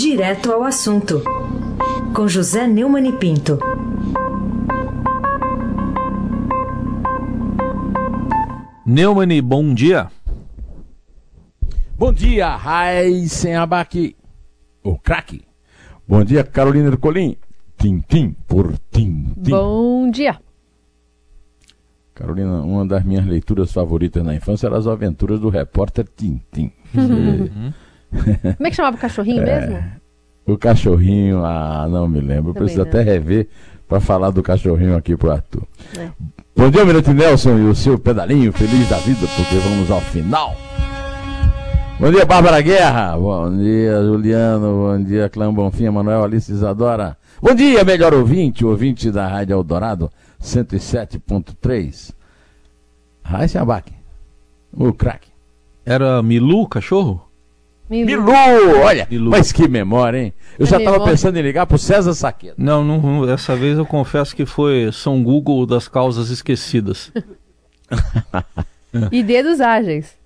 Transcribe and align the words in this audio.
Direto 0.00 0.50
ao 0.50 0.64
assunto, 0.64 1.22
com 2.14 2.26
José 2.26 2.66
Neumann 2.66 3.06
e 3.06 3.12
Pinto. 3.12 3.58
Neumann, 8.86 9.42
bom 9.42 9.74
dia. 9.74 10.10
Bom 11.98 12.14
dia, 12.14 12.56
Raíssen 12.56 13.56
Abac, 13.56 14.16
o 14.82 14.98
craque. 14.98 15.42
Bom 16.08 16.24
dia, 16.24 16.44
Carolina 16.44 16.90
do 16.90 16.96
Colim. 16.96 17.36
Tintim 17.76 18.34
por 18.48 18.72
tintim. 18.90 19.50
Bom 19.50 20.10
dia. 20.10 20.40
Carolina, 22.14 22.62
uma 22.62 22.86
das 22.86 23.04
minhas 23.04 23.26
leituras 23.26 23.70
favoritas 23.70 24.24
na 24.24 24.34
infância 24.34 24.66
eram 24.66 24.78
as 24.78 24.86
aventuras 24.86 25.38
do 25.38 25.50
repórter 25.50 26.08
Tintim. 26.16 26.72
Uhum. 26.94 27.70
Como 28.56 28.66
é 28.66 28.70
que 28.70 28.76
chamava 28.76 28.96
o 28.96 29.00
cachorrinho 29.00 29.42
é, 29.42 29.60
mesmo? 29.60 29.84
O 30.46 30.58
cachorrinho, 30.58 31.44
ah, 31.44 31.86
não 31.88 32.08
me 32.08 32.20
lembro. 32.20 32.52
Também 32.52 32.68
Preciso 32.68 32.82
não. 32.82 32.88
até 32.88 33.02
rever 33.02 33.48
para 33.88 34.00
falar 34.00 34.30
do 34.30 34.42
cachorrinho 34.42 34.96
aqui 34.96 35.16
pro 35.16 35.30
Arthur. 35.30 35.62
É. 35.98 36.08
Bom 36.56 36.70
dia, 36.70 36.84
Mirante 36.84 37.12
Nelson 37.12 37.58
e 37.58 37.64
o 37.64 37.74
seu 37.74 37.98
pedalinho 37.98 38.52
feliz 38.52 38.88
da 38.88 38.98
vida, 38.98 39.26
porque 39.36 39.56
vamos 39.56 39.90
ao 39.90 40.00
final. 40.00 40.56
Bom 41.98 42.10
dia, 42.10 42.24
Bárbara 42.24 42.60
Guerra. 42.60 43.16
Bom 43.16 43.56
dia, 43.56 44.02
Juliano. 44.02 44.88
Bom 44.88 45.02
dia, 45.02 45.28
Clã 45.28 45.52
Bonfim, 45.52 45.90
Manuel 45.90 46.24
Alice 46.24 46.50
Isadora. 46.50 47.16
Bom 47.42 47.54
dia, 47.54 47.84
melhor 47.84 48.12
ouvinte, 48.14 48.64
ouvinte 48.64 49.10
da 49.10 49.26
Rádio 49.26 49.54
Eldorado 49.54 50.10
107.3. 50.42 52.12
Raíssa 53.22 53.62
Abac, 53.62 53.92
o 54.72 54.92
craque. 54.92 55.28
Era 55.84 56.22
Milu, 56.22 56.68
cachorro? 56.68 57.29
Milu, 57.90 58.06
Milu 58.06 58.32
olha, 58.84 59.08
Milu. 59.10 59.30
mas 59.30 59.50
que 59.50 59.66
memória, 59.66 60.18
hein? 60.18 60.32
Eu 60.56 60.64
é 60.64 60.68
já 60.68 60.78
estava 60.78 61.04
pensando 61.04 61.36
em 61.36 61.42
ligar 61.42 61.66
para 61.66 61.74
o 61.74 61.78
César 61.78 62.14
Saqueta. 62.14 62.54
Não, 62.56 62.84
não, 62.84 63.26
dessa 63.26 63.56
vez 63.56 63.76
eu 63.76 63.84
confesso 63.84 64.36
que 64.36 64.46
foi 64.46 64.92
São 64.92 65.20
Google 65.24 65.66
das 65.66 65.88
causas 65.88 66.30
esquecidas. 66.30 67.12
e 69.10 69.24
dedos 69.24 69.60
ágeis. 69.60 70.16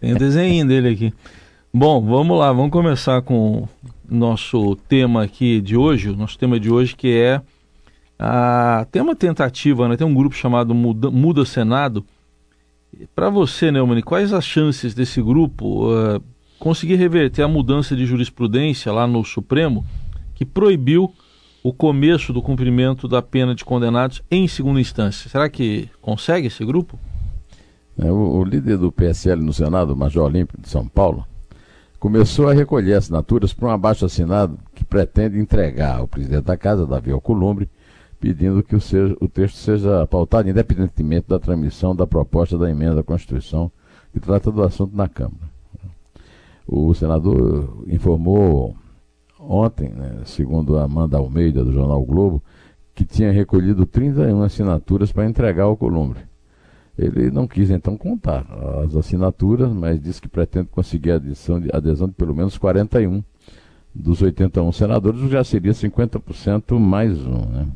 Tem 0.00 0.14
um 0.14 0.16
desenho 0.16 0.66
dele 0.66 0.88
aqui. 0.88 1.12
Bom, 1.74 2.00
vamos 2.00 2.38
lá, 2.38 2.50
vamos 2.50 2.70
começar 2.70 3.20
com 3.20 3.68
nosso 4.08 4.76
tema 4.88 5.24
aqui 5.24 5.60
de 5.60 5.76
hoje, 5.76 6.08
o 6.08 6.16
nosso 6.16 6.38
tema 6.38 6.58
de 6.58 6.70
hoje 6.70 6.96
que 6.96 7.14
é 7.18 7.42
a 8.18 8.86
tem 8.90 9.02
uma 9.02 9.16
tentativa, 9.16 9.88
né? 9.88 9.96
Tem 9.96 10.06
um 10.06 10.14
grupo 10.14 10.34
chamado 10.34 10.74
Muda, 10.74 11.10
Muda 11.10 11.44
Senado. 11.44 12.02
Para 13.14 13.30
você, 13.30 13.70
Neumann, 13.70 14.02
quais 14.02 14.32
as 14.32 14.44
chances 14.44 14.94
desse 14.94 15.20
grupo 15.22 15.90
uh, 15.90 16.22
conseguir 16.58 16.96
reverter 16.96 17.42
a 17.42 17.48
mudança 17.48 17.96
de 17.96 18.04
jurisprudência 18.04 18.92
lá 18.92 19.06
no 19.06 19.24
Supremo 19.24 19.84
que 20.34 20.44
proibiu 20.44 21.12
o 21.62 21.72
começo 21.72 22.32
do 22.32 22.42
cumprimento 22.42 23.08
da 23.08 23.22
pena 23.22 23.54
de 23.54 23.64
condenados 23.64 24.22
em 24.30 24.46
segunda 24.46 24.80
instância? 24.80 25.30
Será 25.30 25.48
que 25.48 25.88
consegue 26.00 26.48
esse 26.48 26.64
grupo? 26.64 26.98
É, 27.98 28.10
o, 28.10 28.38
o 28.38 28.44
líder 28.44 28.78
do 28.78 28.90
PSL 28.90 29.42
no 29.42 29.52
Senado, 29.52 29.96
Major 29.96 30.26
Olímpio 30.26 30.58
de 30.60 30.68
São 30.68 30.86
Paulo, 30.86 31.26
começou 31.98 32.48
a 32.48 32.52
recolher 32.52 32.94
assinaturas 32.94 33.52
para 33.52 33.68
um 33.68 33.70
abaixo 33.70 34.04
assinado 34.04 34.58
que 34.74 34.84
pretende 34.84 35.38
entregar 35.38 35.98
ao 35.98 36.08
presidente 36.08 36.44
da 36.44 36.56
casa, 36.56 36.86
Davi 36.86 37.10
Alcolumbre, 37.12 37.70
pedindo 38.22 38.62
que 38.62 38.76
o, 38.76 38.80
seja, 38.80 39.16
o, 39.20 39.26
texto 39.26 39.56
seja 39.56 40.06
pautado 40.06 40.48
independentemente 40.48 41.26
da 41.28 41.40
transmissão 41.40 41.94
da 41.94 42.06
proposta 42.06 42.56
da 42.56 42.70
emenda 42.70 43.00
à 43.00 43.02
Constituição 43.02 43.68
que 44.12 44.20
trata 44.20 44.48
do 44.48 44.62
assunto 44.62 44.96
na 44.96 45.08
Câmara. 45.08 45.50
O 46.64 46.94
senador 46.94 47.82
informou 47.88 48.76
ontem, 49.40 49.88
né, 49.88 50.20
segundo 50.24 50.78
a 50.78 50.84
Amanda 50.84 51.18
Almeida, 51.18 51.64
do 51.64 51.72
Jornal 51.72 52.00
Globo, 52.04 52.40
que 52.94 53.04
tinha 53.04 53.32
recolhido 53.32 53.84
31 53.84 54.40
assinaturas 54.44 55.10
para 55.10 55.28
entregar 55.28 55.64
ao 55.64 55.76
Columbre. 55.76 56.20
Ele 56.96 57.28
não 57.28 57.48
quis 57.48 57.70
então 57.70 57.96
contar 57.96 58.46
as 58.84 58.94
assinaturas, 58.94 59.72
mas 59.72 60.00
disse 60.00 60.22
que 60.22 60.28
pretende 60.28 60.68
conseguir 60.68 61.10
a 61.10 61.16
adesão 61.16 61.58
de, 61.58 61.70
adesão 61.72 62.06
de 62.06 62.14
pelo 62.14 62.36
menos 62.36 62.56
41 62.56 63.20
dos 63.92 64.22
81 64.22 64.70
senadores, 64.70 65.20
o 65.20 65.24
que 65.24 65.32
já 65.32 65.42
seria 65.42 65.72
50% 65.72 66.78
mais 66.78 67.18
um. 67.26 67.46
Né? 67.46 67.66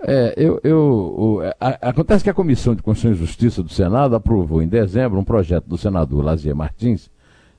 É, 0.00 0.34
eu, 0.36 0.60
eu, 0.62 1.40
a, 1.58 1.88
acontece 1.88 2.22
que 2.22 2.30
a 2.30 2.34
Comissão 2.34 2.74
de 2.74 2.82
Constituição 2.82 3.16
e 3.16 3.26
Justiça 3.26 3.62
do 3.62 3.72
Senado 3.72 4.14
aprovou 4.14 4.62
em 4.62 4.68
dezembro 4.68 5.18
um 5.18 5.24
projeto 5.24 5.66
do 5.66 5.76
senador 5.76 6.24
Lazier 6.24 6.54
Martins, 6.54 7.10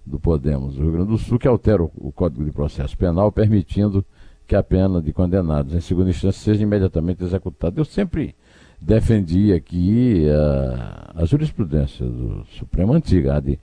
do 0.05 0.19
Podemos 0.19 0.75
do 0.75 0.83
Rio 0.83 0.91
Grande 0.93 1.09
do 1.09 1.17
Sul, 1.17 1.37
que 1.37 1.47
altera 1.47 1.83
o, 1.83 1.91
o 1.97 2.11
Código 2.11 2.45
de 2.45 2.51
Processo 2.51 2.97
Penal, 2.97 3.31
permitindo 3.31 4.05
que 4.47 4.55
a 4.55 4.63
pena 4.63 5.01
de 5.01 5.11
condenados 5.11 5.75
em 5.75 5.81
segunda 5.81 6.09
instância 6.09 6.41
seja 6.41 6.63
imediatamente 6.63 7.23
executada. 7.23 7.79
Eu 7.79 7.85
sempre 7.85 8.33
defendia 8.81 9.57
aqui 9.57 10.25
a, 10.29 11.21
a 11.21 11.25
jurisprudência 11.25 12.05
do 12.05 12.45
Supremo 12.57 12.93
Antiga, 12.93 13.35
a 13.35 13.39
de, 13.41 13.59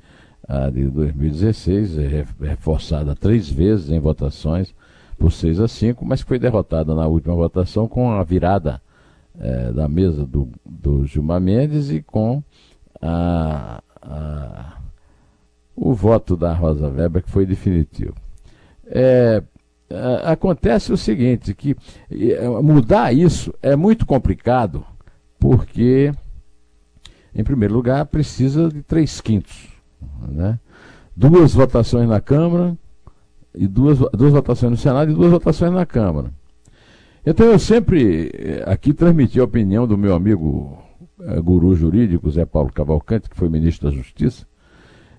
a 0.47 0.69
de 0.69 0.85
2016, 0.85 1.97
reforçada 2.41 3.17
três 3.17 3.49
vezes 3.49 3.91
em 3.91 3.99
votações 3.99 4.75
por 5.19 5.32
6 5.32 5.60
a 5.60 5.69
5, 5.69 6.04
mas 6.04 6.21
foi 6.21 6.38
derrotada 6.38 6.94
na 6.94 7.06
última 7.06 7.34
votação 7.34 7.88
com 7.88 8.10
a 8.10 8.22
virada 8.22 8.81
é, 9.38 9.72
da 9.72 9.88
mesa 9.88 10.27
do, 10.27 10.49
do 10.65 11.06
Gilmar 11.06 11.41
Mendes 11.41 11.91
e 11.91 12.03
com 12.03 12.43
a, 13.00 13.82
a, 14.03 14.78
o 15.75 15.94
voto 15.94 16.37
da 16.37 16.53
Rosa 16.53 16.88
Weber, 16.88 17.22
que 17.22 17.31
foi 17.31 17.47
definitivo. 17.47 18.15
É, 18.87 19.43
acontece 20.25 20.93
o 20.93 20.97
seguinte, 20.97 21.54
que 21.54 21.77
mudar 22.62 23.12
isso 23.12 23.54
é 23.62 23.77
muito 23.77 24.04
complicado 24.04 24.84
porque, 25.38 26.12
em 27.34 27.44
primeiro 27.44 27.75
lugar, 27.75 28.04
precisa 28.06 28.69
de 28.69 28.83
três 28.83 29.21
quintos. 29.21 29.69
Né? 30.28 30.59
Duas 31.15 31.54
votações 31.54 32.09
na 32.09 32.21
Câmara, 32.21 32.77
e 33.56 33.67
duas, 33.67 33.99
duas 34.12 34.33
votações 34.33 34.71
no 34.71 34.77
Senado 34.77 35.11
e 35.11 35.15
duas 35.15 35.31
votações 35.31 35.72
na 35.72 35.87
Câmara. 35.87 36.31
Então 37.25 37.47
eu 37.47 37.59
sempre 37.59 38.31
eh, 38.33 38.62
aqui 38.67 38.93
transmiti 38.93 39.41
a 39.41 39.44
opinião 39.44 39.87
do 39.87 39.99
meu 39.99 40.15
amigo 40.15 40.78
eh, 41.22 41.41
guru 41.41 41.75
jurídico, 41.75 42.31
Zé 42.31 42.45
Paulo 42.45 42.71
Cavalcante, 42.72 43.28
que 43.28 43.37
foi 43.37 43.49
ministro 43.49 43.91
da 43.91 43.97
Justiça, 43.97 44.47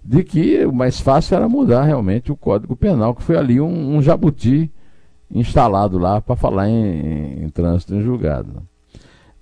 de 0.04 0.24
que 0.24 0.66
o 0.66 0.72
mais 0.72 1.02
fácil 1.02 1.36
era 1.36 1.50
mudar 1.50 1.84
realmente 1.84 2.32
o 2.32 2.38
Código 2.38 2.78
Penal, 2.78 3.14
que 3.14 3.24
foi 3.24 3.36
ali 3.36 3.60
um, 3.60 3.98
um 3.98 4.02
jabuti 4.02 4.72
instalado 5.30 5.98
lá 5.98 6.22
para 6.22 6.36
falar 6.36 6.70
em, 6.70 6.74
em, 6.76 7.44
em, 7.44 7.50
trânsito 7.50 7.94
em 7.94 8.02
julgado. 8.02 8.64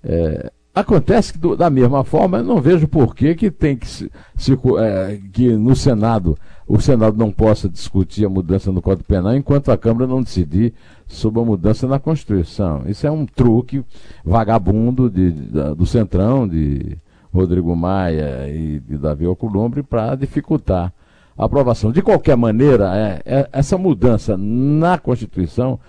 É, 0.04 0.52
Acontece 0.76 1.32
que, 1.32 1.40
do, 1.40 1.56
da 1.56 1.70
mesma 1.70 2.04
forma, 2.04 2.40
eu 2.40 2.44
não 2.44 2.60
vejo 2.60 2.86
por 2.86 3.16
que, 3.16 3.34
que 3.34 3.50
tem 3.50 3.78
que 3.78 3.88
se, 3.88 4.12
se 4.36 4.52
é, 4.78 5.20
que 5.32 5.56
no 5.56 5.74
Senado 5.74 6.38
o 6.68 6.82
Senado 6.82 7.18
não 7.18 7.32
possa 7.32 7.70
discutir 7.70 8.26
a 8.26 8.30
mudança 8.30 8.72
no 8.74 8.82
Código 8.82 9.08
Penal 9.08 9.36
enquanto 9.36 9.72
a 9.72 9.78
Câmara 9.78 10.06
não 10.06 10.22
decidir 10.22 10.74
sobre 11.08 11.40
a 11.40 11.46
mudança 11.46 11.88
na 11.88 11.98
Constituição. 11.98 12.84
Isso 12.88 13.08
é 13.08 13.12
um 13.12 13.26
truque 13.26 13.86
vagabundo 14.24 15.10
de, 15.10 15.32
do 15.32 15.86
Centrão, 15.86 16.46
de 16.46 16.98
Rodrigo 17.34 17.74
Maia 17.76 18.50
e 18.50 18.80
de 18.80 18.98
Davi 18.98 19.26
Alcolumbre, 19.26 19.82
para 19.82 20.16
dificultar 20.16 20.92
a 21.38 21.46
aprovação. 21.46 21.92
De 21.92 22.02
qualquer 22.02 22.36
maneira, 22.36 22.96
é, 22.96 23.22
é, 23.26 23.50
essa 23.54 23.78
mudança 23.78 24.36
na 24.36 24.98
Constituição 24.98 25.80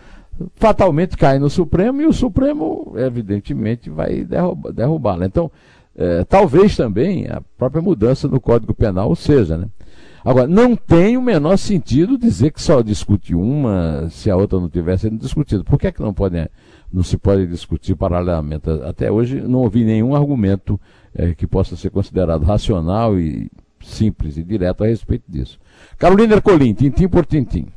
fatalmente 0.55 1.17
cai 1.17 1.39
no 1.39 1.49
Supremo 1.49 2.03
e 2.03 2.07
o 2.07 2.13
Supremo, 2.13 2.95
evidentemente, 2.97 3.91
vai 3.91 4.27
derrubá-la. 4.75 5.27
Então, 5.27 5.51
é, 5.97 6.25
talvez 6.25 6.77
também 6.77 7.27
a 7.27 7.41
própria 7.57 7.83
mudança 7.83 8.29
no 8.29 8.41
Código 8.41 8.75
Penal 8.75 9.15
seja, 9.15 9.57
né? 9.57 9.66
Agora, 10.25 10.49
não 10.49 10.75
tem 10.75 11.16
o 11.16 11.22
menor 11.22 11.57
sentido 11.57 12.19
dizer 12.19 12.51
que 12.51 12.60
só 12.60 12.83
discute 12.83 13.33
uma 13.33 14.09
se 14.10 14.28
a 14.28 14.37
outra 14.37 14.59
não 14.59 14.69
tivesse 14.69 15.03
sido 15.03 15.19
discutida. 15.19 15.63
Por 15.63 15.78
que, 15.78 15.87
é 15.87 15.93
que 15.93 16.03
não, 16.03 16.13
pode, 16.13 16.51
não 16.93 17.05
se 17.05 17.16
pode 17.16 17.47
discutir 17.47 17.95
paralelamente? 17.95 18.69
Até 18.84 19.10
hoje 19.10 19.41
não 19.41 19.60
ouvi 19.60 19.84
nenhum 19.84 20.16
argumento 20.16 20.81
é, 21.15 21.33
que 21.33 21.47
possa 21.47 21.77
ser 21.77 21.91
considerado 21.91 22.43
racional 22.43 23.16
e 23.19 23.49
simples 23.81 24.37
e 24.37 24.43
direto 24.43 24.83
a 24.83 24.89
respeito 24.89 25.25
disso. 25.28 25.60
Carolina 25.97 26.34
Ercolim, 26.34 26.75
tintim 26.75 27.07
por 27.07 27.25
tintim. 27.25 27.69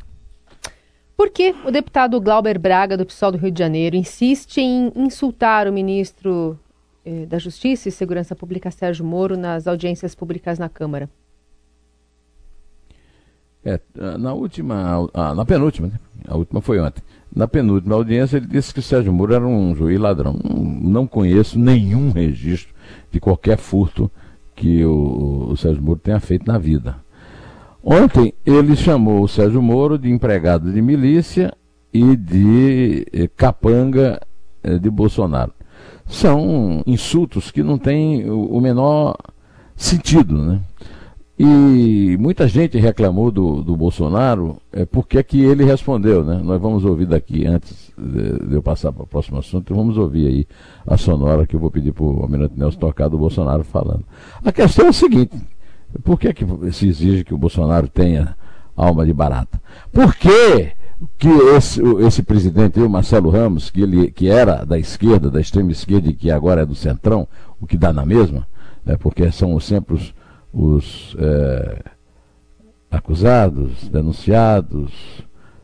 Por 1.20 1.30
que 1.32 1.54
o 1.66 1.70
deputado 1.70 2.22
Glauber 2.22 2.58
Braga, 2.58 2.96
do 2.96 3.06
PSOL 3.06 3.34
do 3.34 3.38
Rio 3.38 3.52
de 3.52 3.60
Janeiro, 3.60 3.98
insiste 3.98 4.60
em 4.62 4.90
insultar 4.96 5.68
o 5.68 5.74
ministro 5.74 6.58
eh, 7.06 7.26
da 7.26 7.38
Justiça 7.38 7.90
e 7.90 7.92
Segurança 7.92 8.34
Pública, 8.38 8.72
Sérgio 8.72 9.04
Moro, 9.04 9.36
nas 9.36 9.68
audiências 9.68 10.16
públicas 10.16 10.58
na 10.58 10.70
Câmara? 10.70 11.10
É, 13.66 13.78
na 14.18 14.34
última, 14.34 15.10
ah, 15.14 15.36
na 15.36 15.44
penúltima, 15.44 15.90
né? 15.90 16.00
a 16.26 16.38
última 16.38 16.62
foi 16.62 16.80
ontem. 16.80 17.04
Na 17.36 17.50
penúltima 17.50 17.96
audiência, 17.96 18.38
ele 18.38 18.48
disse 18.48 18.74
que 18.74 18.82
Sérgio 18.82 19.12
Moro 19.12 19.34
era 19.34 19.46
um 19.46 19.76
juiz 19.76 20.00
ladrão. 20.00 20.40
Não, 20.42 20.64
não 20.64 21.06
conheço 21.06 21.60
nenhum 21.60 22.12
registro 22.12 22.74
de 23.12 23.20
qualquer 23.20 23.58
furto 23.58 24.10
que 24.56 24.86
o, 24.86 25.50
o 25.52 25.58
Sérgio 25.58 25.84
Moro 25.84 26.00
tenha 26.00 26.22
feito 26.22 26.48
na 26.48 26.58
vida. 26.58 26.96
Ontem 27.84 28.34
ele 28.46 28.76
chamou 28.76 29.24
o 29.24 29.28
Sérgio 29.28 29.62
Moro 29.62 29.98
de 29.98 30.10
empregado 30.10 30.72
de 30.72 30.82
milícia 30.82 31.54
e 31.94 32.16
de 32.16 33.06
eh, 33.14 33.30
capanga 33.36 34.20
eh, 34.64 34.78
de 34.78 34.90
Bolsonaro. 34.90 35.54
São 36.06 36.84
insultos 36.86 37.52
que 37.52 37.64
não 37.64 37.78
têm 37.78 38.30
o, 38.30 38.60
menor 38.60 39.16
sentido, 39.76 40.38
né? 40.38 40.60
E 41.38 42.18
muita 42.20 42.48
gente 42.50 42.78
reclamou 42.78 43.32
do, 43.32 43.64
do 43.64 43.78
Bolsonaro, 43.78 44.58
é 44.74 44.86
porque 44.86 45.20
é 45.20 45.24
que 45.24 45.40
ele 45.42 45.64
respondeu, 45.64 46.22
né? 46.24 46.42
Nós 46.44 46.60
vamos 46.60 46.84
ouvir 46.84 47.06
daqui, 47.06 47.46
antes 47.46 47.94
de, 47.98 48.48
de 48.48 48.56
eu 48.56 48.62
passar 48.62 48.92
para 48.92 49.04
o 49.04 49.08
próximo 49.08 49.38
assunto, 49.38 49.74
vamos 49.74 49.98
ouvir 49.98 50.28
aí 50.28 50.48
a 50.86 50.98
sonora 50.98 51.48
que 51.48 51.56
eu 51.56 51.60
vou 51.60 51.72
pedir 51.72 51.94
para 51.94 52.04
o 52.04 52.24
Almirante 52.24 52.60
Nelson 52.60 52.80
tocar 52.80 53.08
do 53.08 53.18
Bolsonaro 53.18 53.64
falando. 53.64 54.04
A 54.44 54.52
questão 54.52 54.88
é 54.88 54.90
a 54.90 54.94
seguinte, 54.94 55.38
por 56.04 56.20
que, 56.20 56.34
que 56.34 56.46
se 56.72 56.88
exige 56.88 57.24
que 57.24 57.34
o 57.34 57.38
Bolsonaro 57.38 57.88
tenha 57.88 58.36
alma 58.76 59.06
de 59.06 59.14
barata? 59.14 59.62
Por 59.92 60.16
que, 60.16 60.72
que 61.18 61.30
esse, 61.56 61.82
esse 62.06 62.24
presidente, 62.24 62.80
o 62.80 62.90
Marcelo 62.90 63.30
Ramos, 63.30 63.70
que, 63.70 63.82
ele, 63.82 64.12
que 64.12 64.30
era 64.30 64.66
da 64.66 64.78
esquerda, 64.78 65.30
da 65.30 65.42
extrema 65.42 65.72
esquerda 65.72 66.10
e 66.10 66.14
que 66.14 66.30
agora 66.32 66.62
é 66.62 66.66
do 66.66 66.76
centrão, 66.76 67.28
o 67.60 67.66
que 67.66 67.78
dá 67.78 67.92
na 67.92 68.06
mesma, 68.06 68.48
né? 68.86 68.98
porque 68.98 69.32
são 69.32 69.60
sempre 69.60 69.96
os 69.96 70.14
os 70.54 71.16
é, 71.20 71.84
acusados, 72.90 73.88
denunciados, 73.90 74.92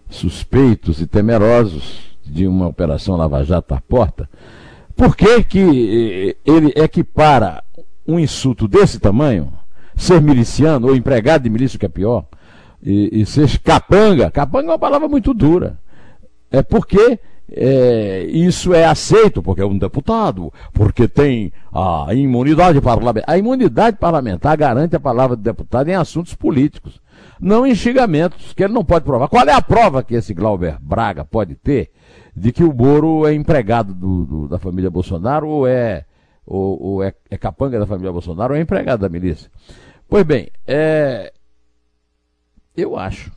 suspeitos 0.10 1.02
e 1.02 1.08
temerosos 1.08 2.18
de 2.24 2.48
uma 2.48 2.68
operação 2.68 3.16
Lava 3.16 3.44
Jato 3.44 3.74
à 3.74 3.82
porta, 3.82 4.30
por 4.96 5.16
que, 5.16 5.44
que 5.44 5.60
eh, 5.60 6.38
ele 6.46 6.72
equipara 6.76 7.62
um 8.08 8.18
insulto 8.18 8.68
desse 8.68 9.00
tamanho, 9.00 9.52
ser 9.96 10.22
miliciano 10.22 10.88
ou 10.88 10.96
empregado 10.96 11.44
de 11.44 11.50
milícia, 11.50 11.80
que 11.80 11.86
é 11.86 11.90
pior, 11.90 12.26
e, 12.82 13.22
e 13.22 13.26
ser 13.26 13.58
capanga? 13.60 14.30
Capanga 14.30 14.68
é 14.68 14.72
uma 14.72 14.80
palavra 14.80 15.08
muito 15.08 15.34
dura. 15.34 15.78
É 16.52 16.62
porque 16.62 17.20
é, 17.52 18.24
isso 18.24 18.74
é 18.74 18.86
aceito 18.86 19.42
porque 19.42 19.62
é 19.62 19.66
um 19.66 19.78
deputado, 19.78 20.52
porque 20.74 21.08
tem 21.08 21.52
a 21.74 22.14
imunidade 22.14 22.82
parlamentar. 22.82 23.34
A 23.34 23.38
imunidade 23.38 23.98
parlamentar 23.98 24.58
garante 24.58 24.96
a 24.96 25.00
palavra 25.00 25.36
do 25.36 25.44
deputado 25.44 25.90
em 25.90 25.96
assuntos 25.96 26.34
políticos, 26.34 27.02
não 27.40 27.66
em 27.66 27.76
xingamentos, 27.76 28.54
que 28.54 28.64
ele 28.64 28.74
não 28.74 28.84
pode 28.84 29.06
provar. 29.06 29.28
Qual 29.28 29.48
é 29.48 29.54
a 29.54 29.62
prova 29.62 30.04
que 30.04 30.16
esse 30.16 30.34
Glauber 30.34 30.78
Braga 30.82 31.24
pode 31.24 31.56
ter 31.56 31.92
de 32.36 32.52
que 32.52 32.64
o 32.64 32.74
Moro 32.74 33.26
é 33.26 33.34
empregado 33.34 33.94
do, 33.94 34.26
do, 34.26 34.48
da 34.48 34.60
família 34.60 34.90
Bolsonaro 34.90 35.48
ou 35.48 35.68
é, 35.68 36.06
ou, 36.46 36.82
ou 36.82 37.04
é, 37.04 37.14
é, 37.30 37.38
capanga 37.38 37.80
da 37.80 37.88
família 37.88 38.12
Bolsonaro 38.12 38.54
ou 38.54 38.60
é 38.60 38.62
empregado 38.62 39.02
da 39.02 39.10
milícia? 39.10 39.50
Pois 40.08 40.24
bem, 40.24 40.50
é, 40.68 41.34
eu 42.76 42.98
acho 42.98 43.32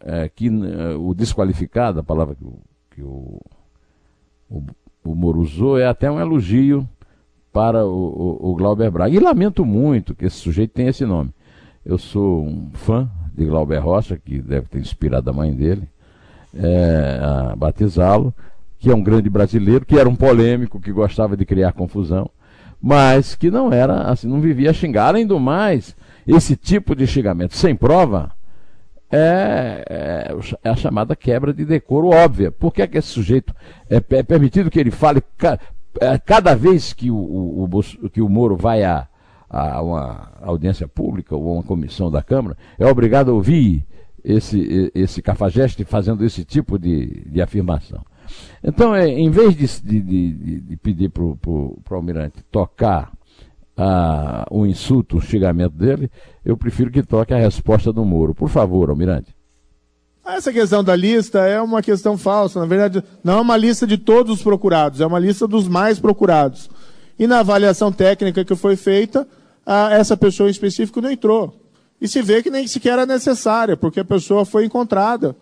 é, 0.00 0.28
que 0.28 0.48
é, 0.48 0.94
o 0.96 1.14
desqualificado, 1.14 2.00
a 2.00 2.02
palavra 2.02 2.34
que 2.34 2.44
o 2.44 2.58
que 2.90 3.02
o, 3.02 3.40
o, 4.48 4.62
o 5.04 5.14
Moro 5.14 5.40
usou 5.40 5.78
é 5.78 5.86
até 5.86 6.10
um 6.10 6.20
elogio 6.20 6.86
para 7.52 7.84
o, 7.86 8.38
o, 8.40 8.50
o 8.50 8.54
Glauber 8.54 8.90
Braga. 8.90 9.14
E 9.14 9.18
lamento 9.18 9.64
muito 9.64 10.14
que 10.14 10.26
esse 10.26 10.36
sujeito 10.36 10.72
tenha 10.72 10.90
esse 10.90 11.06
nome. 11.06 11.32
Eu 11.84 11.96
sou 11.96 12.44
um 12.44 12.70
fã 12.72 13.08
de 13.32 13.46
Glauber 13.46 13.78
Rocha, 13.78 14.18
que 14.18 14.40
deve 14.40 14.68
ter 14.68 14.80
inspirado 14.80 15.30
a 15.30 15.32
mãe 15.32 15.54
dele 15.54 15.88
é, 16.54 17.20
a 17.22 17.56
batizá-lo, 17.56 18.34
que 18.78 18.90
é 18.90 18.94
um 18.94 19.02
grande 19.02 19.30
brasileiro, 19.30 19.84
que 19.84 19.98
era 19.98 20.08
um 20.08 20.16
polêmico, 20.16 20.80
que 20.80 20.92
gostava 20.92 21.36
de 21.36 21.44
criar 21.44 21.72
confusão, 21.72 22.30
mas 22.80 23.34
que 23.34 23.50
não 23.50 23.72
era 23.72 24.02
assim, 24.02 24.28
não 24.28 24.40
vivia 24.40 24.70
a 24.70 24.74
xingar. 24.74 25.08
Além 25.08 25.26
do 25.26 25.38
mais, 25.38 25.96
esse 26.26 26.56
tipo 26.56 26.94
de 26.94 27.06
xingamento 27.06 27.56
sem 27.56 27.74
prova 27.74 28.32
é, 29.12 29.84
é, 29.88 30.34
é, 30.62 30.70
a 30.70 30.76
chamada 30.76 31.16
quebra 31.16 31.52
de 31.52 31.64
decoro 31.64 32.08
óbvia. 32.08 32.52
Por 32.52 32.72
que, 32.72 32.82
é 32.82 32.86
que 32.86 32.96
esse 32.96 33.08
sujeito 33.08 33.54
é, 33.88 33.96
é 33.96 34.22
permitido 34.22 34.70
que 34.70 34.78
ele 34.78 34.90
fale 34.90 35.20
é, 36.00 36.18
cada 36.18 36.54
vez 36.54 36.92
que 36.92 37.10
o, 37.10 37.16
o, 37.16 37.64
o, 37.64 38.10
que 38.10 38.22
o 38.22 38.28
Moro 38.28 38.56
vai 38.56 38.84
a, 38.84 39.08
a 39.48 39.82
uma 39.82 40.32
audiência 40.40 40.86
pública 40.86 41.34
ou 41.34 41.54
uma 41.54 41.62
comissão 41.62 42.10
da 42.10 42.22
Câmara, 42.22 42.56
é 42.78 42.86
obrigado 42.86 43.32
a 43.32 43.34
ouvir 43.34 43.84
esse, 44.22 44.92
esse 44.94 45.20
cafajeste 45.20 45.84
fazendo 45.84 46.24
esse 46.24 46.44
tipo 46.44 46.78
de, 46.78 47.24
de 47.26 47.42
afirmação. 47.42 48.04
Então, 48.62 48.94
é, 48.94 49.08
em 49.08 49.30
vez 49.30 49.54
de, 49.54 49.66
de, 49.82 50.00
de, 50.00 50.60
de 50.60 50.76
pedir 50.76 51.08
para 51.08 51.22
o 51.22 51.80
almirante 51.90 52.42
tocar 52.50 53.12
a, 53.76 54.46
o 54.50 54.66
insulto, 54.66 55.16
o 55.16 55.20
xingamento 55.20 55.74
dele, 55.74 56.10
eu 56.44 56.56
prefiro 56.56 56.90
que 56.90 57.02
toque 57.02 57.32
a 57.32 57.38
resposta 57.38 57.92
do 57.92 58.04
Moro. 58.04 58.34
Por 58.34 58.48
favor, 58.48 58.90
Almirante. 58.90 59.34
Essa 60.24 60.52
questão 60.52 60.84
da 60.84 60.94
lista 60.94 61.40
é 61.40 61.60
uma 61.60 61.82
questão 61.82 62.18
falsa. 62.18 62.60
Na 62.60 62.66
verdade, 62.66 63.02
não 63.24 63.38
é 63.38 63.40
uma 63.40 63.56
lista 63.56 63.86
de 63.86 63.96
todos 63.96 64.36
os 64.36 64.42
procurados, 64.42 65.00
é 65.00 65.06
uma 65.06 65.18
lista 65.18 65.48
dos 65.48 65.66
mais 65.66 65.98
procurados. 65.98 66.70
E 67.18 67.26
na 67.26 67.40
avaliação 67.40 67.90
técnica 67.90 68.44
que 68.44 68.54
foi 68.54 68.76
feita, 68.76 69.26
essa 69.90 70.16
pessoa 70.16 70.48
em 70.48 70.52
específico 70.52 71.00
não 71.00 71.10
entrou. 71.10 71.54
E 72.00 72.08
se 72.08 72.22
vê 72.22 72.42
que 72.42 72.50
nem 72.50 72.66
sequer 72.66 72.94
era 72.94 73.06
necessária, 73.06 73.76
porque 73.76 74.00
a 74.00 74.04
pessoa 74.04 74.44
foi 74.44 74.64
encontrada. 74.64 75.36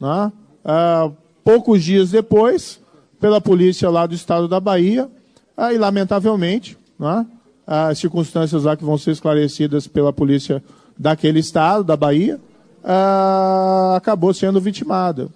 Né? 0.00 0.32
Ah, 0.64 1.10
poucos 1.44 1.82
dias 1.82 2.10
depois, 2.10 2.80
pela 3.20 3.40
polícia 3.40 3.88
lá 3.90 4.06
do 4.06 4.14
estado 4.14 4.48
da 4.48 4.60
Bahia, 4.60 5.08
ah, 5.56 5.72
e 5.72 5.78
lamentavelmente, 5.78 6.76
né? 6.98 7.26
as 7.66 7.98
circunstâncias 7.98 8.64
lá 8.64 8.76
que 8.76 8.84
vão 8.84 8.98
ser 8.98 9.12
esclarecidas 9.12 9.86
pela 9.86 10.12
polícia 10.12 10.62
daquele 10.98 11.38
estado, 11.38 11.84
da 11.84 11.96
Bahia, 11.96 12.40
ah, 12.84 13.94
acabou 13.96 14.34
sendo 14.34 14.60
vitimada. 14.60 15.28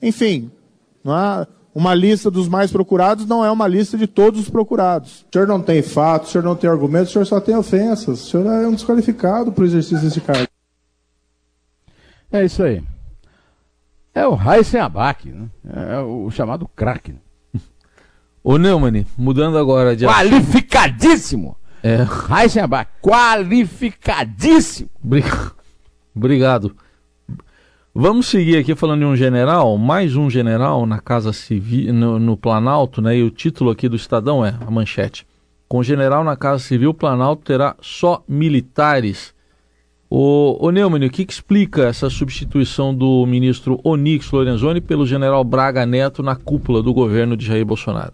Enfim, 0.00 0.50
é? 1.04 1.46
uma 1.74 1.94
lista 1.94 2.30
dos 2.30 2.48
mais 2.48 2.70
procurados 2.70 3.26
não 3.26 3.44
é 3.44 3.50
uma 3.50 3.66
lista 3.66 3.96
de 3.96 4.06
todos 4.06 4.40
os 4.40 4.50
procurados. 4.50 5.24
O 5.30 5.32
senhor 5.32 5.48
não 5.48 5.60
tem 5.60 5.80
fatos, 5.80 6.28
o 6.28 6.32
senhor 6.32 6.44
não 6.44 6.56
tem 6.56 6.68
argumentos, 6.68 7.10
o 7.10 7.12
senhor 7.12 7.24
só 7.24 7.40
tem 7.40 7.56
ofensas. 7.56 8.24
O 8.24 8.30
senhor 8.30 8.46
é 8.46 8.66
um 8.66 8.74
desqualificado 8.74 9.52
para 9.52 9.62
o 9.62 9.66
exercício 9.66 10.04
desse 10.04 10.20
cargo. 10.20 10.48
É 12.30 12.44
isso 12.44 12.62
aí. 12.62 12.82
É 14.14 14.26
o 14.26 14.34
Raíssen 14.34 14.80
Abac, 14.80 15.28
né? 15.28 15.48
é 15.72 15.98
o 16.00 16.30
chamado 16.30 16.68
craque. 16.76 17.14
Ô 18.44 18.58
Neumann, 18.58 19.06
mudando 19.16 19.56
agora 19.56 19.96
de 19.96 20.06
Qualificadíssimo! 20.06 21.56
É. 21.82 22.06
Heisenberg, 22.30 22.88
qualificadíssimo. 23.00 24.88
Obrigado. 26.14 26.76
Vamos 27.92 28.26
seguir 28.26 28.56
aqui 28.56 28.74
falando 28.76 29.00
de 29.00 29.04
um 29.04 29.16
general, 29.16 29.76
mais 29.76 30.14
um 30.14 30.30
general 30.30 30.86
na 30.86 31.00
Casa 31.00 31.32
Civil, 31.32 31.92
no, 31.92 32.18
no, 32.20 32.36
Planalto, 32.36 33.02
né? 33.02 33.16
E 33.16 33.22
o 33.24 33.30
título 33.30 33.70
aqui 33.70 33.88
do 33.88 33.96
Estadão 33.96 34.46
é 34.46 34.54
a 34.64 34.70
manchete. 34.70 35.26
Com 35.68 35.82
general 35.82 36.22
na 36.22 36.36
Casa 36.36 36.62
Civil, 36.62 36.90
o 36.90 36.94
Planalto 36.94 37.42
terá 37.42 37.74
só 37.80 38.22
militares. 38.28 39.34
O, 40.14 40.66
o 40.66 40.70
Neumann, 40.70 41.06
o 41.06 41.10
que, 41.10 41.24
que 41.24 41.32
explica 41.32 41.84
essa 41.84 42.10
substituição 42.10 42.94
do 42.94 43.24
ministro 43.24 43.80
Onix 43.82 44.30
Lorenzoni 44.30 44.80
pelo 44.80 45.06
general 45.06 45.42
Braga 45.42 45.86
Neto 45.86 46.22
na 46.22 46.36
cúpula 46.36 46.82
do 46.82 46.92
governo 46.92 47.34
de 47.34 47.46
Jair 47.46 47.64
Bolsonaro? 47.64 48.12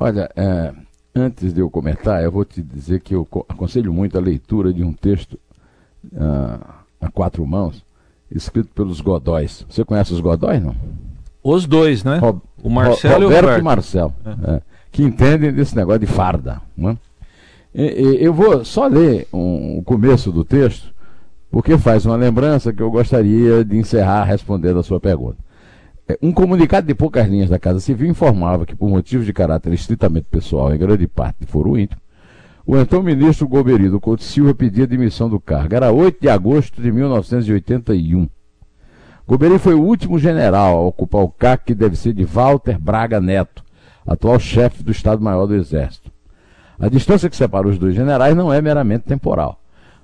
Olha, 0.00 0.28
é, 0.34 0.72
Antes 1.14 1.52
de 1.52 1.60
eu 1.60 1.68
comentar, 1.68 2.22
eu 2.22 2.32
vou 2.32 2.42
te 2.42 2.62
dizer 2.62 3.00
que 3.00 3.14
eu 3.14 3.28
aconselho 3.46 3.92
muito 3.92 4.16
a 4.16 4.20
leitura 4.20 4.72
de 4.72 4.82
um 4.82 4.94
texto 4.94 5.38
uh, 6.10 6.64
a 6.98 7.10
quatro 7.10 7.46
mãos, 7.46 7.84
escrito 8.30 8.70
pelos 8.74 9.02
Godóis. 9.02 9.66
Você 9.68 9.84
conhece 9.84 10.14
os 10.14 10.20
Godóis, 10.20 10.62
não? 10.62 10.74
Os 11.44 11.66
dois, 11.66 12.02
né? 12.02 12.16
Rob, 12.16 12.40
o 12.62 12.70
Marcelo 12.70 13.24
Roberto 13.24 13.30
e 13.30 13.36
o 13.36 13.40
Roberto. 13.40 13.60
e 13.60 13.62
Marcelo, 13.62 14.14
é. 14.24 14.54
É, 14.54 14.62
que 14.90 15.02
entendem 15.02 15.52
desse 15.52 15.76
negócio 15.76 16.00
de 16.00 16.06
farda. 16.06 16.62
Né? 16.74 16.96
E, 16.96 17.02
e, 17.02 17.11
eu 17.74 18.34
vou 18.34 18.64
só 18.64 18.86
ler 18.86 19.26
um, 19.32 19.78
o 19.78 19.82
começo 19.82 20.30
do 20.30 20.44
texto, 20.44 20.92
porque 21.50 21.78
faz 21.78 22.04
uma 22.04 22.16
lembrança 22.16 22.72
que 22.72 22.82
eu 22.82 22.90
gostaria 22.90 23.64
de 23.64 23.76
encerrar 23.76 24.24
respondendo 24.24 24.78
a 24.78 24.82
sua 24.82 25.00
pergunta. 25.00 25.38
É, 26.08 26.18
um 26.20 26.32
comunicado 26.32 26.86
de 26.86 26.94
poucas 26.94 27.28
linhas 27.28 27.50
da 27.50 27.58
Casa 27.58 27.80
Civil 27.80 28.10
informava 28.10 28.66
que, 28.66 28.74
por 28.74 28.88
motivos 28.88 29.24
de 29.24 29.32
caráter 29.32 29.72
estritamente 29.72 30.26
pessoal, 30.30 30.74
em 30.74 30.78
grande 30.78 31.06
parte 31.06 31.36
de 31.40 31.46
foro 31.46 31.78
íntimo, 31.78 32.00
o 32.66 32.76
então 32.76 33.02
ministro 33.02 33.48
Goberido 33.48 34.00
Couto 34.00 34.22
Silva 34.22 34.54
pedia 34.54 34.86
demissão 34.86 35.28
do 35.28 35.40
cargo. 35.40 35.74
Era 35.74 35.90
8 35.90 36.20
de 36.20 36.28
agosto 36.28 36.80
de 36.80 36.92
1981. 36.92 38.28
Goberi 39.26 39.58
foi 39.58 39.74
o 39.74 39.82
último 39.82 40.18
general 40.18 40.76
a 40.76 40.86
ocupar 40.86 41.22
o 41.22 41.28
cargo 41.28 41.64
que 41.64 41.74
deve 41.74 41.96
ser 41.96 42.12
de 42.12 42.24
Walter 42.24 42.78
Braga 42.78 43.20
Neto, 43.20 43.64
atual 44.06 44.38
chefe 44.38 44.82
do 44.82 44.92
Estado-Maior 44.92 45.46
do 45.46 45.54
Exército. 45.54 46.01
A 46.82 46.88
distância 46.88 47.30
que 47.30 47.36
separa 47.36 47.68
os 47.68 47.78
dois 47.78 47.94
generais 47.94 48.34
não 48.34 48.52
é 48.52 48.60
meramente 48.60 49.04
temporal. 49.04 49.60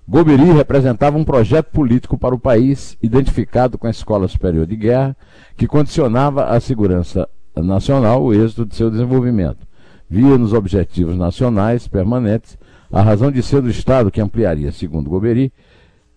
Goberi 0.06 0.44
representava 0.52 1.18
um 1.18 1.24
projeto 1.24 1.72
político 1.72 2.16
para 2.16 2.36
o 2.36 2.38
país, 2.38 2.96
identificado 3.02 3.76
com 3.76 3.88
a 3.88 3.90
Escola 3.90 4.28
Superior 4.28 4.64
de 4.64 4.76
Guerra, 4.76 5.16
que 5.56 5.66
condicionava 5.66 6.44
a 6.44 6.60
segurança 6.60 7.28
nacional 7.56 8.22
o 8.22 8.32
êxito 8.32 8.64
de 8.64 8.76
seu 8.76 8.92
desenvolvimento. 8.92 9.66
Via 10.08 10.38
nos 10.38 10.52
objetivos 10.52 11.16
nacionais 11.16 11.88
permanentes 11.88 12.56
a 12.92 13.02
razão 13.02 13.32
de 13.32 13.42
ser 13.42 13.60
do 13.60 13.68
Estado 13.68 14.08
que 14.08 14.20
ampliaria, 14.20 14.70
segundo 14.70 15.10
Goberi, 15.10 15.52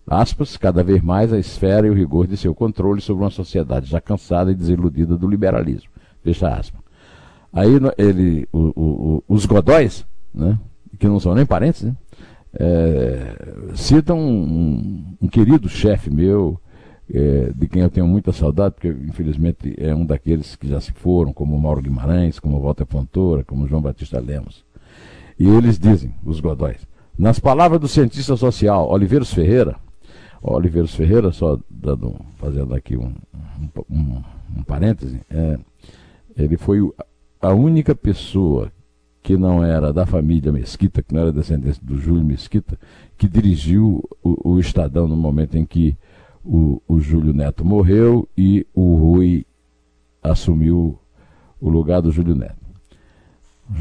aspas, 0.06 0.56
cada 0.56 0.84
vez 0.84 1.02
mais 1.02 1.32
a 1.32 1.40
esfera 1.40 1.88
e 1.88 1.90
o 1.90 1.94
rigor 1.94 2.28
de 2.28 2.36
seu 2.36 2.54
controle 2.54 3.00
sobre 3.00 3.24
uma 3.24 3.30
sociedade 3.30 3.90
já 3.90 4.00
cansada 4.00 4.52
e 4.52 4.54
desiludida 4.54 5.16
do 5.18 5.28
liberalismo. 5.28 5.90
Fecha 6.22 6.46
aspas. 6.50 6.80
Aí 7.52 7.68
ele, 7.98 8.48
o, 8.52 8.58
o, 8.80 9.24
os 9.28 9.44
godóis, 9.44 10.06
né, 10.34 10.58
que 10.98 11.06
não 11.06 11.20
são 11.20 11.34
nem 11.34 11.46
parentes, 11.46 11.82
né, 11.82 11.96
é, 12.54 13.34
citam 13.74 14.18
um, 14.18 15.16
um 15.20 15.28
querido 15.28 15.68
chefe 15.68 16.10
meu, 16.10 16.60
é, 17.12 17.52
de 17.54 17.68
quem 17.68 17.82
eu 17.82 17.90
tenho 17.90 18.06
muita 18.06 18.32
saudade, 18.32 18.74
porque 18.74 18.88
infelizmente 18.88 19.74
é 19.78 19.94
um 19.94 20.04
daqueles 20.04 20.56
que 20.56 20.68
já 20.68 20.80
se 20.80 20.92
foram, 20.92 21.32
como 21.32 21.58
Mauro 21.58 21.82
Guimarães, 21.82 22.38
como 22.38 22.60
Walter 22.60 22.86
Fontoura, 22.86 23.44
como 23.44 23.66
João 23.66 23.82
Batista 23.82 24.20
Lemos. 24.20 24.64
E 25.38 25.48
eles 25.48 25.78
dizem, 25.78 26.14
os 26.24 26.40
godóis, 26.40 26.86
nas 27.18 27.38
palavras 27.38 27.80
do 27.80 27.88
cientista 27.88 28.36
social 28.36 28.88
Oliveiros 28.88 29.32
Ferreira, 29.32 29.76
Oliveiros 30.42 30.94
Ferreira, 30.94 31.32
só 31.32 31.58
dando, 31.70 32.16
fazendo 32.36 32.74
aqui 32.74 32.96
um, 32.96 33.14
um, 33.34 33.82
um, 33.90 34.22
um 34.58 34.62
parêntese, 34.62 35.20
é, 35.30 35.58
ele 36.36 36.56
foi 36.56 36.78
a 37.40 37.52
única 37.52 37.94
pessoa 37.94 38.70
que 39.22 39.36
não 39.36 39.64
era 39.64 39.92
da 39.92 40.04
família 40.04 40.50
Mesquita, 40.50 41.02
que 41.02 41.14
não 41.14 41.22
era 41.22 41.32
descendente 41.32 41.82
do 41.82 41.96
Júlio 41.96 42.24
Mesquita, 42.24 42.78
que 43.16 43.28
dirigiu 43.28 44.02
o, 44.22 44.54
o 44.54 44.58
Estadão 44.58 45.06
no 45.06 45.16
momento 45.16 45.56
em 45.56 45.64
que 45.64 45.96
o, 46.44 46.82
o 46.88 46.98
Júlio 46.98 47.32
Neto 47.32 47.64
morreu 47.64 48.28
e 48.36 48.66
o 48.74 48.96
Rui 48.96 49.46
assumiu 50.22 50.98
o 51.60 51.68
lugar 51.68 52.02
do 52.02 52.10
Júlio 52.10 52.34
Neto. 52.34 52.60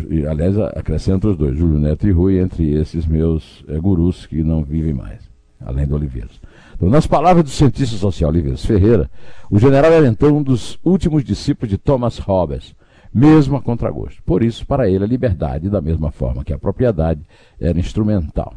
E, 0.10 0.26
aliás, 0.26 0.58
acrescenta 0.58 1.28
os 1.28 1.36
dois, 1.36 1.58
Júlio 1.58 1.80
Neto 1.80 2.08
e 2.08 2.12
Rui, 2.12 2.40
entre 2.40 2.72
esses 2.74 3.06
meus 3.06 3.66
é, 3.68 3.78
gurus 3.80 4.28
que 4.28 4.44
não 4.44 4.64
vivem 4.64 4.94
mais, 4.94 5.30
além 5.60 5.88
do 5.88 5.96
Oliveiras. 5.96 6.40
Então, 6.76 6.88
nas 6.88 7.08
palavras 7.08 7.44
do 7.44 7.50
cientista 7.50 7.98
social 7.98 8.30
Oliveiras 8.30 8.64
Ferreira, 8.64 9.10
o 9.50 9.60
general 9.60 9.92
era 9.92 10.08
então 10.08 10.38
um 10.38 10.44
dos 10.44 10.80
últimos 10.84 11.24
discípulos 11.24 11.70
de 11.70 11.78
Thomas 11.78 12.20
Hobbes, 12.20 12.76
mesmo 13.14 13.58
a 13.58 13.62
contragosto. 13.62 14.22
Por 14.24 14.44
isso, 14.44 14.66
para 14.66 14.90
ele, 14.90 15.04
a 15.04 15.08
liberdade, 15.08 15.70
da 15.70 15.82
mesma 15.82 16.12
forma 16.12 16.44
que 16.44 16.54
a 16.54 16.60
propriedade, 16.60 17.22
era 17.60 17.80
instrumental. 17.80 18.54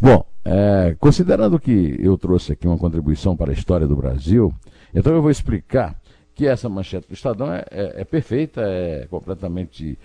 Bom, 0.00 0.24
é, 0.44 0.96
considerando 0.98 1.58
que 1.58 1.96
eu 2.00 2.18
trouxe 2.18 2.52
aqui 2.52 2.66
uma 2.66 2.78
contribuição 2.78 3.36
para 3.36 3.50
a 3.50 3.54
história 3.54 3.86
do 3.86 3.96
Brasil, 3.96 4.52
então 4.94 5.12
eu 5.12 5.22
vou 5.22 5.30
explicar 5.30 5.96
que 6.34 6.46
essa 6.46 6.68
manchete 6.68 7.08
do 7.08 7.14
Estadão 7.14 7.52
é, 7.52 7.64
é, 7.70 8.00
é 8.00 8.04
perfeita, 8.04 8.62
é 8.62 9.06
completamente 9.08 9.98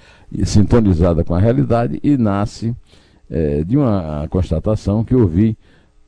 sintonizada 0.44 1.24
com 1.24 1.34
a 1.34 1.40
realidade 1.40 2.00
e 2.04 2.18
nasce 2.18 2.76
é, 3.30 3.64
de 3.64 3.78
uma 3.78 4.28
constatação 4.30 5.04
que 5.04 5.14
eu 5.14 5.28
vi 5.28 5.58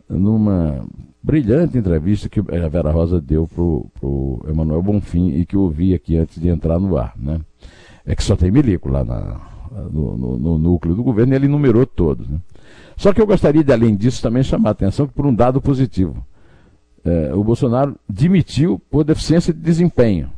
numa 0.07 0.85
brilhante 1.21 1.77
entrevista 1.77 2.29
que 2.29 2.39
a 2.39 2.67
Vera 2.67 2.91
Rosa 2.91 3.19
deu 3.19 3.47
para 3.47 3.61
o 3.61 4.45
Emanuel 4.47 4.81
Bonfim 4.81 5.29
e 5.29 5.45
que 5.45 5.55
eu 5.55 5.61
ouvi 5.61 5.93
aqui 5.93 6.17
antes 6.17 6.41
de 6.41 6.47
entrar 6.47 6.79
no 6.79 6.97
ar. 6.97 7.13
Né? 7.17 7.39
É 8.05 8.15
que 8.15 8.23
só 8.23 8.35
tem 8.35 8.49
milico 8.49 8.89
lá 8.89 9.03
na, 9.03 9.41
no, 9.91 10.17
no, 10.17 10.39
no, 10.39 10.57
núcleo 10.57 10.95
do 10.95 11.03
governo 11.03 11.33
e 11.33 11.35
ele 11.35 11.47
numerou 11.47 11.85
todos. 11.85 12.27
Né? 12.27 12.39
Só 12.97 13.13
que 13.13 13.21
eu 13.21 13.27
gostaria 13.27 13.63
de, 13.63 13.71
além 13.71 13.95
disso, 13.95 14.21
também 14.21 14.43
chamar 14.43 14.69
a 14.69 14.71
atenção 14.71 15.07
por 15.07 15.25
um 15.25 15.33
dado 15.33 15.61
positivo. 15.61 16.25
É, 17.03 17.33
o 17.33 17.43
Bolsonaro 17.43 17.95
demitiu 18.07 18.79
por 18.89 19.03
deficiência 19.03 19.53
de 19.53 19.59
desempenho, 19.59 20.29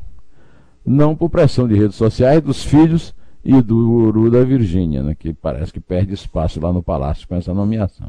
não 0.85 1.15
por 1.15 1.29
pressão 1.29 1.67
de 1.67 1.75
redes 1.75 1.95
sociais 1.95 2.41
dos 2.41 2.63
filhos 2.63 3.15
e 3.43 3.59
do 3.61 3.77
Uru 3.77 4.29
da 4.29 4.43
Virgínia, 4.43 5.01
né, 5.01 5.15
que 5.15 5.33
parece 5.33 5.73
que 5.73 5.79
perde 5.79 6.13
espaço 6.13 6.61
lá 6.61 6.71
no 6.71 6.83
Palácio 6.83 7.27
com 7.27 7.35
essa 7.35 7.53
nomeação. 7.53 8.07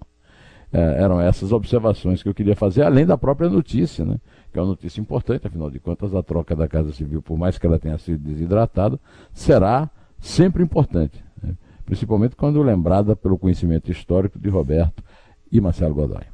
É, 0.72 1.02
eram 1.02 1.20
essas 1.20 1.52
observações 1.52 2.22
que 2.22 2.28
eu 2.28 2.34
queria 2.34 2.56
fazer, 2.56 2.82
além 2.82 3.04
da 3.04 3.18
própria 3.18 3.50
notícia, 3.50 4.06
né? 4.06 4.16
que 4.50 4.58
é 4.58 4.62
uma 4.62 4.68
notícia 4.68 5.00
importante, 5.00 5.46
afinal 5.46 5.70
de 5.70 5.78
contas, 5.78 6.14
a 6.14 6.22
troca 6.22 6.56
da 6.56 6.66
Casa 6.66 6.92
Civil, 6.92 7.20
por 7.20 7.36
mais 7.36 7.58
que 7.58 7.66
ela 7.66 7.78
tenha 7.78 7.98
sido 7.98 8.18
desidratada, 8.18 8.98
será 9.34 9.90
sempre 10.18 10.62
importante, 10.62 11.22
né? 11.42 11.54
principalmente 11.84 12.34
quando 12.36 12.62
lembrada 12.62 13.14
pelo 13.14 13.38
conhecimento 13.38 13.90
histórico 13.90 14.38
de 14.38 14.48
Roberto 14.48 15.04
e 15.50 15.60
Marcelo 15.60 15.94
Godoy. 15.94 16.24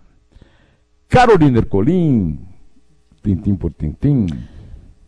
Carolina 1.09 1.59
Ercolim, 1.59 2.39
tintim 3.23 3.57
por 3.57 3.73
tintim. 3.73 4.27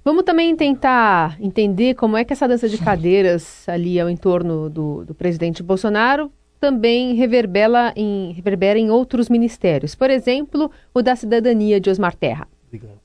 Vamos 0.04 0.24
também 0.24 0.56
tentar 0.56 1.36
entender 1.40 1.94
como 1.94 2.16
é 2.16 2.24
que 2.24 2.32
essa 2.32 2.48
dança 2.48 2.68
de 2.68 2.78
cadeiras 2.78 3.68
ali 3.68 4.00
ao 4.00 4.10
entorno 4.10 4.68
do, 4.68 5.04
do 5.04 5.14
presidente 5.14 5.62
Bolsonaro 5.62 6.32
também 6.60 7.14
reverbera 7.14 7.92
em, 7.96 8.32
reverbera 8.32 8.78
em 8.78 8.90
outros 8.90 9.28
ministérios. 9.28 9.94
Por 9.94 10.10
exemplo, 10.10 10.70
o 10.92 11.02
da 11.02 11.16
cidadania 11.16 11.80
de 11.80 11.90
Osmar 11.90 12.14
Terra. 12.14 12.46
Obrigado. 12.68 13.00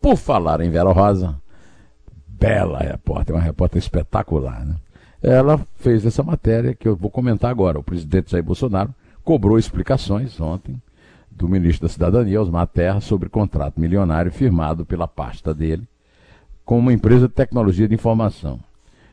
Por 0.00 0.16
falar 0.16 0.60
em 0.60 0.70
Vera 0.70 0.92
Rosa, 0.92 1.34
bela 2.26 2.78
repórter, 2.78 3.34
uma 3.34 3.42
repórter 3.42 3.78
espetacular, 3.78 4.64
né? 4.64 4.76
Ela 5.22 5.60
fez 5.76 6.06
essa 6.06 6.22
matéria 6.22 6.74
que 6.74 6.88
eu 6.88 6.96
vou 6.96 7.10
comentar 7.10 7.50
agora. 7.50 7.78
O 7.78 7.82
presidente 7.82 8.30
Jair 8.30 8.42
Bolsonaro 8.42 8.94
cobrou 9.22 9.58
explicações 9.58 10.40
ontem 10.40 10.80
do 11.30 11.46
ministro 11.46 11.86
da 11.86 11.92
Cidadania, 11.92 12.40
Osmar 12.40 12.66
Terra, 12.66 13.00
sobre 13.00 13.28
contrato 13.28 13.78
milionário 13.78 14.32
firmado 14.32 14.86
pela 14.86 15.06
pasta 15.06 15.52
dele 15.52 15.86
com 16.70 16.78
uma 16.78 16.92
empresa 16.92 17.26
de 17.26 17.34
tecnologia 17.34 17.88
de 17.88 17.94
informação. 17.96 18.60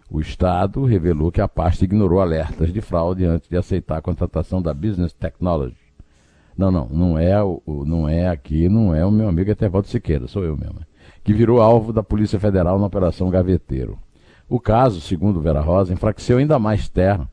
O 0.10 0.22
Estado 0.22 0.86
revelou 0.86 1.32
que 1.32 1.42
a 1.42 1.48
pasta 1.48 1.84
ignorou 1.84 2.22
alertas 2.22 2.72
de 2.72 2.80
fraude 2.80 3.26
antes 3.26 3.50
de 3.50 3.58
aceitar 3.58 3.98
a 3.98 4.02
contratação 4.02 4.62
da 4.62 4.74
Business 4.74 5.12
Technology. 5.12 5.76
Não, 6.58 6.72
não, 6.72 6.88
não 6.88 7.20
é, 7.20 7.44
o, 7.44 7.62
não 7.86 8.08
é 8.08 8.30
aqui, 8.30 8.70
não 8.70 8.96
é 8.96 9.06
o 9.06 9.12
meu 9.12 9.28
amigo 9.28 9.52
Etevaldo 9.52 9.88
Siqueira, 9.88 10.28
sou 10.28 10.44
eu 10.44 10.58
mesmo. 10.58 10.80
Que 11.24 11.34
virou 11.34 11.62
alvo 11.62 11.92
da 11.92 12.02
Polícia 12.02 12.40
Federal 12.40 12.80
na 12.80 12.88
Operação 12.88 13.30
Gaveteiro. 13.30 14.00
O 14.50 14.60
caso, 14.62 15.02
segundo 15.02 15.42
Vera 15.42 15.60
Rosa, 15.60 15.94
enfraqueceu 15.94 16.38
ainda 16.38 16.58
mais 16.58 16.88
Terra, 16.88 17.30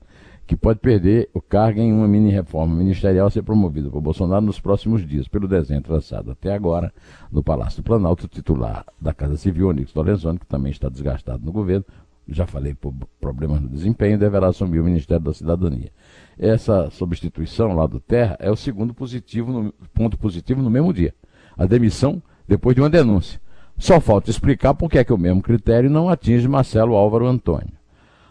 que 0.46 0.56
pode 0.56 0.80
perder 0.80 1.30
o 1.32 1.40
cargo 1.40 1.80
em 1.80 1.92
uma 1.92 2.06
mini-reforma 2.06 2.74
ministerial 2.74 3.28
a 3.28 3.30
ser 3.30 3.42
promovida 3.42 3.88
por 3.88 4.00
Bolsonaro 4.00 4.44
nos 4.44 4.60
próximos 4.60 5.06
dias, 5.06 5.26
pelo 5.26 5.48
desenho 5.48 5.80
traçado 5.80 6.30
até 6.32 6.52
agora 6.52 6.92
no 7.30 7.42
Palácio 7.42 7.82
do 7.82 7.86
Planalto, 7.86 8.28
titular 8.28 8.84
da 9.00 9.14
Casa 9.14 9.36
Civil, 9.36 9.68
Onix 9.68 9.94
Lorenzoni, 9.94 10.38
que 10.38 10.46
também 10.46 10.70
está 10.70 10.88
desgastado 10.88 11.44
no 11.44 11.52
governo, 11.52 11.84
já 12.28 12.46
falei 12.46 12.74
por 12.74 12.92
problemas 13.20 13.60
no 13.60 13.68
desempenho, 13.68 14.18
deverá 14.18 14.48
assumir 14.48 14.80
o 14.80 14.84
Ministério 14.84 15.24
da 15.24 15.34
Cidadania. 15.34 15.90
Essa 16.38 16.90
substituição 16.90 17.74
lá 17.74 17.86
do 17.86 18.00
Terra 18.00 18.36
é 18.40 18.50
o 18.50 18.56
segundo 18.56 18.94
positivo 18.94 19.52
no, 19.52 19.72
ponto 19.92 20.18
positivo 20.18 20.62
no 20.62 20.70
mesmo 20.70 20.92
dia. 20.92 21.14
A 21.56 21.66
demissão 21.66 22.22
depois 22.48 22.74
de 22.74 22.80
uma 22.80 22.90
denúncia. 22.90 23.40
Só 23.78 24.00
falta 24.00 24.30
explicar 24.30 24.74
por 24.74 24.88
que 24.88 24.98
é 24.98 25.04
que 25.04 25.12
o 25.12 25.18
mesmo 25.18 25.42
critério 25.42 25.90
não 25.90 26.08
atinge 26.08 26.48
Marcelo 26.48 26.94
Álvaro 26.94 27.26
Antônio. 27.26 27.72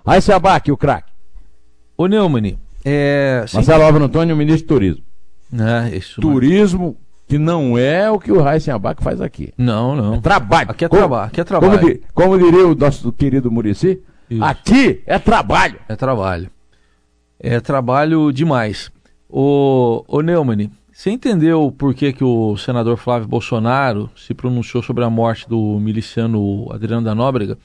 Aí 0.05 0.21
se 0.21 0.31
abaque 0.31 0.71
o 0.71 0.77
craque. 0.77 1.11
Ô 1.97 2.07
Neumann, 2.07 2.57
é... 2.83 3.45
Marcelo 3.53 3.83
Álvaro 3.83 4.05
Antônio, 4.05 4.35
ministro 4.35 4.67
do 4.67 4.69
Turismo. 4.69 5.03
É, 5.53 5.95
isso, 5.95 6.19
Turismo 6.19 6.97
que 7.33 7.39
não 7.39 7.75
é 7.75 8.11
o 8.11 8.19
que 8.19 8.31
o 8.31 8.39
Raíssen 8.39 8.71
Abac 8.71 9.03
faz 9.03 9.19
aqui. 9.19 9.51
Não, 9.57 9.95
não. 9.95 10.13
É 10.13 10.21
trabalho. 10.21 10.69
Aqui 10.69 10.85
é 10.85 10.87
trabalho. 10.87 11.25
Aqui 11.25 11.41
é 11.41 11.43
trabalho. 11.43 11.79
Como, 12.13 12.37
como, 12.37 12.37
diria 12.37 12.67
o 12.67 12.75
nosso 12.75 13.11
querido 13.11 13.49
Murici, 13.49 14.03
aqui 14.39 15.01
é 15.07 15.17
trabalho. 15.17 15.79
É 15.89 15.95
trabalho. 15.95 16.51
É 17.39 17.59
trabalho 17.59 18.31
demais. 18.31 18.91
O, 19.27 20.05
o 20.07 20.21
Neumann, 20.21 20.69
você 20.91 21.09
entendeu 21.09 21.73
por 21.75 21.95
que, 21.95 22.13
que 22.13 22.23
o 22.23 22.55
senador 22.55 22.97
Flávio 22.97 23.27
Bolsonaro 23.27 24.11
se 24.15 24.35
pronunciou 24.35 24.83
sobre 24.83 25.03
a 25.03 25.09
morte 25.09 25.49
do 25.49 25.79
miliciano 25.79 26.71
Adriano 26.71 27.03
da 27.03 27.15
Nóbrega, 27.15 27.57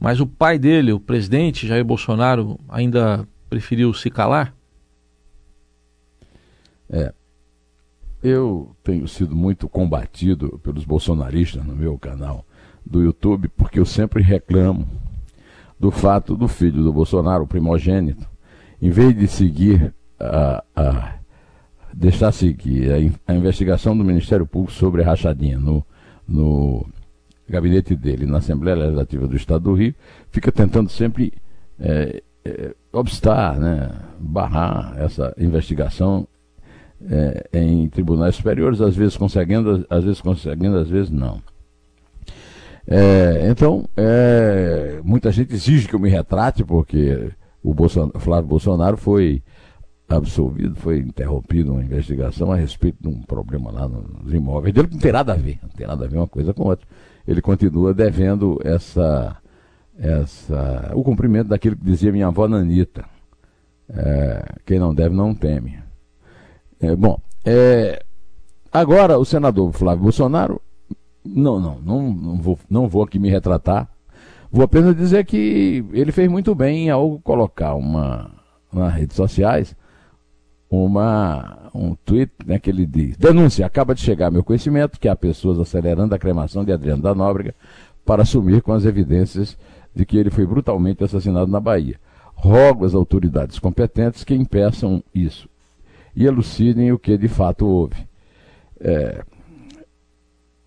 mas 0.00 0.18
o 0.18 0.26
pai 0.26 0.58
dele, 0.58 0.92
o 0.92 0.98
presidente 0.98 1.64
Jair 1.64 1.84
Bolsonaro, 1.84 2.58
ainda 2.68 3.24
preferiu 3.48 3.94
se 3.94 4.10
calar? 4.10 4.52
É, 6.92 7.14
eu 8.22 8.74
tenho 8.82 9.08
sido 9.08 9.34
muito 9.34 9.68
combatido 9.68 10.60
pelos 10.62 10.84
bolsonaristas 10.84 11.64
no 11.64 11.74
meu 11.74 11.98
canal 11.98 12.44
do 12.84 13.02
YouTube, 13.02 13.48
porque 13.48 13.78
eu 13.78 13.86
sempre 13.86 14.22
reclamo 14.22 14.86
do 15.78 15.90
fato 15.90 16.36
do 16.36 16.46
filho 16.46 16.82
do 16.82 16.92
Bolsonaro, 16.92 17.44
o 17.44 17.46
primogênito, 17.46 18.28
em 18.80 18.90
vez 18.90 19.16
de 19.16 19.26
seguir 19.26 19.94
a, 20.18 20.62
a 20.76 21.14
deixar 21.92 22.32
seguir 22.32 22.90
a, 22.92 23.32
a, 23.32 23.34
investigação 23.34 23.96
do 23.96 24.04
Ministério 24.04 24.46
Público 24.46 24.72
sobre 24.72 25.02
a 25.02 25.06
rachadinha 25.06 25.58
no, 25.58 25.84
no 26.28 26.86
gabinete 27.48 27.96
dele, 27.96 28.26
na 28.26 28.38
Assembleia 28.38 28.76
Legislativa 28.76 29.26
do 29.26 29.36
Estado 29.36 29.64
do 29.64 29.74
Rio, 29.74 29.94
fica 30.30 30.52
tentando 30.52 30.90
sempre 30.90 31.32
é, 31.78 32.22
é, 32.44 32.74
obstar, 32.92 33.58
né, 33.58 33.90
barrar 34.18 34.94
essa 34.98 35.34
investigação 35.38 36.28
é, 37.08 37.48
em 37.60 37.88
tribunais 37.88 38.36
superiores, 38.36 38.80
às 38.80 38.94
vezes 38.94 39.16
conseguindo, 39.16 39.86
às 39.88 40.04
vezes 40.04 40.20
conseguindo, 40.20 40.76
às 40.76 40.88
vezes 40.88 41.10
não. 41.10 41.40
É, 42.86 43.48
então, 43.48 43.88
é, 43.96 45.00
muita 45.04 45.30
gente 45.30 45.54
exige 45.54 45.86
que 45.86 45.94
eu 45.94 46.00
me 46.00 46.08
retrate, 46.08 46.64
porque 46.64 47.30
o 47.62 47.72
Bolsonaro, 47.72 48.18
Flávio 48.18 48.48
Bolsonaro 48.48 48.96
foi 48.96 49.42
absolvido, 50.08 50.74
foi 50.74 50.98
interrompida 50.98 51.70
uma 51.70 51.82
investigação 51.84 52.50
a 52.50 52.56
respeito 52.56 52.98
de 53.00 53.08
um 53.08 53.22
problema 53.22 53.70
lá 53.70 53.88
nos 53.88 54.32
imóveis 54.32 54.74
dele, 54.74 54.88
não 54.90 54.98
tem 54.98 55.12
nada 55.12 55.32
a 55.32 55.36
ver, 55.36 55.58
não 55.62 55.68
tem 55.68 55.86
nada 55.86 56.04
a 56.04 56.08
ver 56.08 56.16
uma 56.16 56.26
coisa 56.26 56.52
com 56.52 56.64
outra. 56.64 56.86
Ele 57.26 57.40
continua 57.40 57.94
devendo 57.94 58.58
essa, 58.64 59.36
essa, 59.96 60.90
o 60.94 61.04
cumprimento 61.04 61.48
daquilo 61.48 61.76
que 61.76 61.84
dizia 61.84 62.10
minha 62.10 62.26
avó 62.26 62.48
Nanita. 62.48 63.04
É, 63.88 64.44
quem 64.66 64.78
não 64.78 64.94
deve 64.94 65.14
não 65.14 65.34
teme. 65.34 65.78
É, 66.80 66.96
bom, 66.96 67.20
é, 67.44 68.02
agora 68.72 69.18
o 69.18 69.24
senador 69.24 69.70
Flávio 69.72 70.04
Bolsonaro, 70.04 70.60
não, 71.24 71.60
não, 71.60 71.78
não, 71.80 72.12
não, 72.12 72.36
vou, 72.36 72.58
não 72.70 72.88
vou 72.88 73.02
aqui 73.02 73.18
me 73.18 73.28
retratar, 73.28 73.86
vou 74.50 74.64
apenas 74.64 74.96
dizer 74.96 75.26
que 75.26 75.84
ele 75.92 76.10
fez 76.10 76.30
muito 76.30 76.54
bem 76.54 76.88
ao 76.88 77.18
colocar 77.18 77.74
uma 77.74 78.30
nas 78.72 78.94
redes 78.94 79.16
sociais 79.16 79.76
uma, 80.70 81.70
um 81.74 81.96
tweet 81.96 82.32
né, 82.46 82.58
que 82.58 82.70
ele 82.70 82.86
diz: 82.86 83.16
Denúncia, 83.16 83.66
acaba 83.66 83.94
de 83.94 84.00
chegar 84.00 84.28
a 84.28 84.30
meu 84.30 84.44
conhecimento 84.44 85.00
que 85.00 85.08
há 85.08 85.16
pessoas 85.16 85.58
acelerando 85.58 86.14
a 86.14 86.18
cremação 86.18 86.64
de 86.64 86.72
Adriano 86.72 87.02
da 87.02 87.14
Nóbrega 87.14 87.54
para 88.06 88.22
assumir 88.22 88.62
com 88.62 88.72
as 88.72 88.84
evidências 88.84 89.58
de 89.94 90.06
que 90.06 90.16
ele 90.16 90.30
foi 90.30 90.46
brutalmente 90.46 91.02
assassinado 91.02 91.50
na 91.50 91.60
Bahia. 91.60 91.98
Rogo 92.34 92.86
às 92.86 92.94
autoridades 92.94 93.58
competentes 93.58 94.24
que 94.24 94.34
impeçam 94.34 95.02
isso 95.12 95.50
e 96.14 96.26
elucidem 96.26 96.92
o 96.92 96.98
que 96.98 97.16
de 97.16 97.28
fato 97.28 97.66
houve. 97.66 98.06
É, 98.80 99.22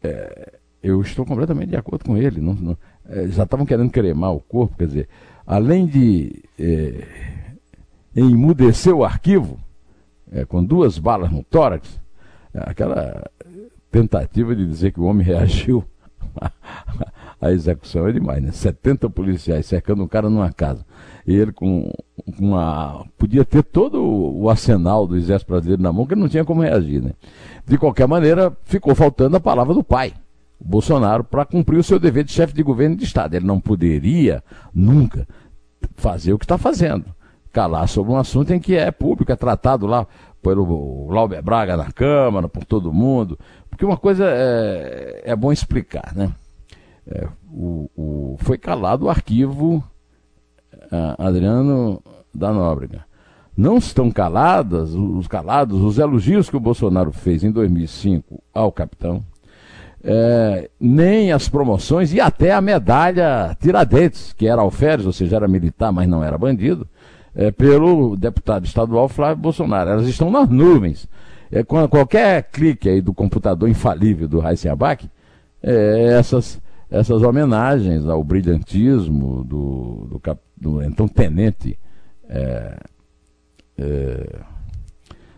é, 0.03 0.59
eu 0.81 1.01
estou 1.01 1.25
completamente 1.25 1.69
de 1.69 1.77
acordo 1.77 2.05
com 2.05 2.17
ele. 2.17 2.41
Não, 2.41 2.53
não, 2.53 2.77
é, 3.07 3.27
já 3.27 3.43
estavam 3.43 3.65
querendo 3.65 3.89
cremar 3.89 4.33
o 4.33 4.39
corpo, 4.39 4.77
quer 4.77 4.87
dizer, 4.87 5.09
além 5.45 5.85
de 5.85 6.43
é, 6.59 7.07
emudecer 8.15 8.93
o 8.93 9.03
arquivo, 9.03 9.59
é, 10.31 10.45
com 10.45 10.63
duas 10.63 10.97
balas 10.97 11.31
no 11.31 11.43
tórax, 11.43 11.99
é, 12.53 12.59
aquela 12.69 13.29
tentativa 13.91 14.55
de 14.55 14.65
dizer 14.65 14.91
que 14.91 14.99
o 14.99 15.05
homem 15.05 15.25
reagiu 15.25 15.85
à 17.39 17.51
execução 17.51 18.07
é 18.07 18.11
demais, 18.11 18.41
né? 18.41 18.51
70 18.51 19.09
policiais 19.09 19.65
cercando 19.65 20.03
um 20.03 20.07
cara 20.07 20.29
numa 20.29 20.51
casa. 20.51 20.85
Ele 21.25 21.51
com 21.51 21.91
uma. 22.39 23.05
podia 23.17 23.45
ter 23.45 23.63
todo 23.63 24.03
o 24.03 24.49
arsenal 24.49 25.07
do 25.07 25.15
exército 25.15 25.51
brasileiro 25.51 25.81
na 25.81 25.93
mão, 25.93 26.05
que 26.05 26.13
ele 26.13 26.21
não 26.21 26.29
tinha 26.29 26.43
como 26.43 26.61
reagir, 26.61 27.01
né? 27.01 27.11
De 27.65 27.77
qualquer 27.77 28.07
maneira, 28.07 28.55
ficou 28.65 28.93
faltando 28.93 29.37
a 29.37 29.39
palavra 29.39 29.73
do 29.73 29.83
pai. 29.83 30.13
Bolsonaro, 30.59 31.23
para 31.23 31.45
cumprir 31.45 31.77
o 31.77 31.83
seu 31.83 31.99
dever 31.99 32.23
de 32.23 32.31
chefe 32.31 32.53
de 32.53 32.63
governo 32.63 32.95
de 32.95 33.03
Estado. 33.03 33.35
Ele 33.35 33.45
não 33.45 33.59
poderia 33.59 34.43
nunca 34.73 35.27
fazer 35.95 36.33
o 36.33 36.39
que 36.39 36.45
está 36.45 36.57
fazendo 36.57 37.05
calar 37.53 37.87
sobre 37.87 38.11
um 38.11 38.17
assunto 38.17 38.51
em 38.51 38.59
que 38.59 38.75
é 38.75 38.89
público, 38.89 39.31
é 39.31 39.35
tratado 39.35 39.85
lá 39.85 40.07
pelo 40.41 41.09
Lauber 41.09 41.41
Braga 41.41 41.77
na 41.77 41.91
Câmara, 41.91 42.49
por 42.49 42.65
todo 42.65 42.91
mundo. 42.91 43.37
Porque 43.69 43.85
uma 43.85 43.95
coisa 43.95 44.25
é, 44.27 45.21
é 45.23 45.35
bom 45.35 45.51
explicar, 45.51 46.13
né? 46.15 46.31
É, 47.05 47.27
o, 47.51 47.89
o, 47.95 48.37
foi 48.39 48.57
calado 48.57 49.05
o 49.05 49.09
arquivo 49.09 49.83
Adriano 51.17 52.01
da 52.33 52.51
Nóbrega. 52.51 53.05
Não 53.55 53.77
estão 53.77 54.09
caladas, 54.09 54.93
os 54.93 55.27
calados, 55.27 55.79
os 55.81 55.99
elogios 55.99 56.49
que 56.49 56.57
o 56.57 56.59
Bolsonaro 56.59 57.11
fez 57.11 57.43
em 57.43 57.51
2005 57.51 58.41
ao 58.51 58.71
capitão, 58.71 59.23
é, 60.03 60.69
nem 60.79 61.31
as 61.31 61.47
promoções 61.47 62.13
e 62.13 62.19
até 62.19 62.51
a 62.51 62.59
medalha 62.59 63.55
Tiradentes, 63.59 64.33
que 64.33 64.47
era 64.47 64.61
alferes, 64.61 65.05
ou 65.05 65.13
seja, 65.13 65.37
era 65.37 65.47
militar, 65.47 65.91
mas 65.91 66.07
não 66.07 66.23
era 66.23 66.37
bandido, 66.37 66.87
é, 67.35 67.51
pelo 67.51 68.17
deputado 68.17 68.65
estadual 68.65 69.07
Flávio 69.07 69.41
Bolsonaro. 69.41 69.91
Elas 69.91 70.07
estão 70.07 70.29
nas 70.29 70.49
nuvens. 70.49 71.07
É, 71.51 71.63
quando, 71.63 71.87
qualquer 71.87 72.49
clique 72.51 72.89
aí 72.89 73.01
do 73.01 73.13
computador 73.13 73.69
infalível 73.69 74.27
do 74.27 74.39
Raíssa 74.39 74.71
Abac, 74.71 75.09
é, 75.61 76.15
essas, 76.17 76.59
essas 76.89 77.21
homenagens 77.21 78.05
ao 78.07 78.23
brilhantismo 78.23 79.43
do, 79.43 80.07
do, 80.09 80.21
do 80.63 80.81
então 80.81 81.07
tenente 81.07 81.77
é, 82.29 82.77
é, 83.77 84.39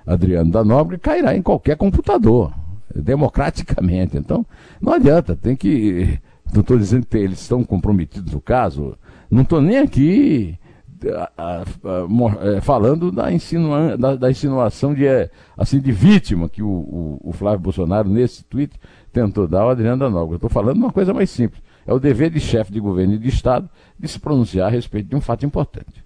Adriano 0.06 0.52
da 0.52 0.64
Nobre 0.64 0.98
cairá 0.98 1.36
em 1.36 1.42
qualquer 1.42 1.76
computador, 1.76 2.54
democraticamente. 2.94 4.16
Então, 4.18 4.46
não 4.80 4.94
adianta, 4.94 5.36
tem 5.36 5.56
que. 5.56 6.20
Não 6.54 6.62
estou 6.62 6.78
dizendo 6.78 7.08
que 7.08 7.18
eles 7.18 7.42
estão 7.42 7.64
comprometidos 7.64 8.32
no 8.32 8.40
caso, 8.40 8.96
não 9.32 9.42
estou 9.42 9.60
nem 9.60 9.80
aqui 9.80 10.58
é, 11.04 12.62
falando 12.62 13.12
da, 13.12 13.32
insinua, 13.32 13.98
da, 13.98 14.16
da, 14.16 14.32
insinuação 14.32 14.94
de, 14.94 15.06
é, 15.06 15.30
assim, 15.58 15.80
de 15.80 15.92
vítima 15.92 16.48
que 16.48 16.62
o, 16.62 16.68
o, 16.68 17.20
o, 17.24 17.34
Flávio 17.34 17.60
Bolsonaro, 17.60 18.08
nesse 18.08 18.44
tweet, 18.46 18.80
tentou 19.12 19.48
dar 19.48 19.62
ao 19.62 19.72
Adriano 19.72 20.00
da 20.00 20.10
Nóbrega. 20.10 20.36
Estou 20.36 20.50
falando 20.50 20.78
uma 20.78 20.92
coisa 20.92 21.14
mais 21.14 21.30
simples. 21.30 21.62
É 21.86 21.94
o 21.94 22.00
dever 22.00 22.30
de 22.30 22.40
chefe 22.40 22.72
de 22.72 22.80
governo 22.80 23.14
e 23.14 23.18
de 23.18 23.30
Estado 23.30 23.70
de 23.98 24.08
se 24.08 24.20
pronunciar 24.20 24.68
a 24.68 24.72
respeito 24.72 25.10
de 25.10 25.16
um 25.16 25.22
fato 25.22 25.46
importante. 25.46 26.04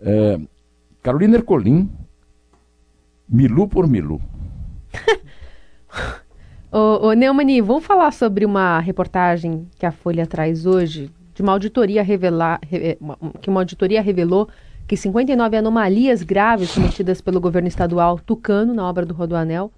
É, 0.00 0.38
Carolina 1.02 1.36
Ercolim, 1.36 1.90
Milu 3.28 3.68
por 3.68 3.88
Milu. 3.88 4.20
ô, 6.70 7.08
ô 7.08 7.12
Neumani, 7.12 7.60
vamos 7.60 7.84
falar 7.84 8.12
sobre 8.12 8.44
uma 8.44 8.78
reportagem 8.80 9.66
que 9.78 9.86
a 9.86 9.92
Folha 9.92 10.26
traz 10.26 10.66
hoje 10.66 11.10
de 11.34 11.42
uma 11.42 11.52
auditoria 11.52 12.02
revelar, 12.02 12.60
eh, 12.70 12.96
que 13.40 13.50
uma 13.50 13.60
auditoria 13.60 14.00
revelou 14.00 14.48
que 14.86 14.96
59 14.96 15.56
anomalias 15.56 16.22
graves 16.22 16.72
cometidas 16.74 17.20
pelo 17.20 17.40
governo 17.40 17.68
estadual 17.68 18.18
tucano 18.18 18.74
na 18.74 18.88
obra 18.88 19.04
do 19.04 19.14
Rodoanel, 19.14 19.72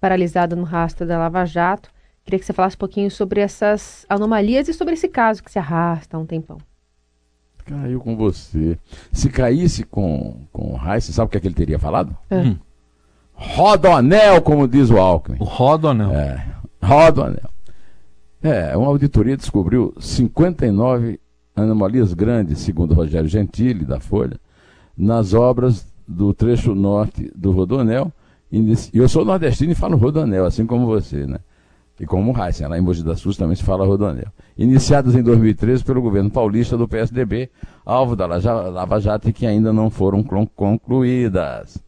paralisada 0.00 0.54
no 0.54 0.64
rastro 0.64 1.06
da 1.06 1.18
Lava 1.18 1.44
Jato. 1.44 1.90
Queria 2.28 2.40
que 2.40 2.44
você 2.44 2.52
falasse 2.52 2.76
um 2.76 2.80
pouquinho 2.80 3.10
sobre 3.10 3.40
essas 3.40 4.04
anomalias 4.06 4.68
e 4.68 4.74
sobre 4.74 4.92
esse 4.92 5.08
caso 5.08 5.42
que 5.42 5.50
se 5.50 5.58
arrasta 5.58 6.14
há 6.14 6.20
um 6.20 6.26
tempão. 6.26 6.58
Caiu 7.64 7.98
com 8.00 8.14
você. 8.18 8.78
Se 9.10 9.30
caísse 9.30 9.82
com, 9.82 10.42
com 10.52 10.74
o 10.74 10.76
Heisen, 10.76 11.14
sabe 11.14 11.28
o 11.28 11.30
que, 11.30 11.38
é 11.38 11.40
que 11.40 11.48
ele 11.48 11.54
teria 11.54 11.78
falado? 11.78 12.14
É. 12.28 12.40
Hum. 12.40 12.58
Rodoanel, 13.32 14.42
como 14.42 14.68
diz 14.68 14.90
o 14.90 14.98
Alckmin. 14.98 15.38
O 15.40 15.44
Rodoanel. 15.44 16.10
É, 16.10 16.46
Rodoanel. 16.82 17.48
É, 18.42 18.76
uma 18.76 18.88
auditoria 18.88 19.34
descobriu 19.34 19.94
59 19.98 21.18
anomalias 21.56 22.12
grandes, 22.12 22.58
segundo 22.58 22.92
Rogério 22.92 23.26
Gentili, 23.26 23.86
da 23.86 24.00
Folha, 24.00 24.38
nas 24.94 25.32
obras 25.32 25.86
do 26.06 26.34
trecho 26.34 26.74
norte 26.74 27.32
do 27.34 27.52
Rodonel. 27.52 28.12
E 28.52 28.76
eu 28.92 29.08
sou 29.08 29.24
nordestino 29.24 29.72
e 29.72 29.74
falo 29.74 29.96
Rodonel, 29.96 30.44
assim 30.44 30.66
como 30.66 30.84
você, 30.84 31.26
né? 31.26 31.38
E 32.00 32.06
como 32.06 32.36
Heisen, 32.36 32.68
lá 32.68 32.78
em 32.78 32.80
Mogi 32.80 33.02
das 33.02 33.20
Cruzes 33.20 33.38
também 33.38 33.56
se 33.56 33.62
fala 33.62 33.84
Rodonel. 33.84 34.28
Iniciadas 34.56 35.16
em 35.16 35.22
2013 35.22 35.84
pelo 35.84 36.00
governo 36.00 36.30
paulista 36.30 36.76
do 36.76 36.86
PSDB, 36.86 37.50
alvo 37.84 38.14
da 38.14 38.26
Lava 38.26 39.00
Jato 39.00 39.28
e 39.28 39.32
que 39.32 39.46
ainda 39.46 39.72
não 39.72 39.90
foram 39.90 40.22
concluídas. 40.22 41.82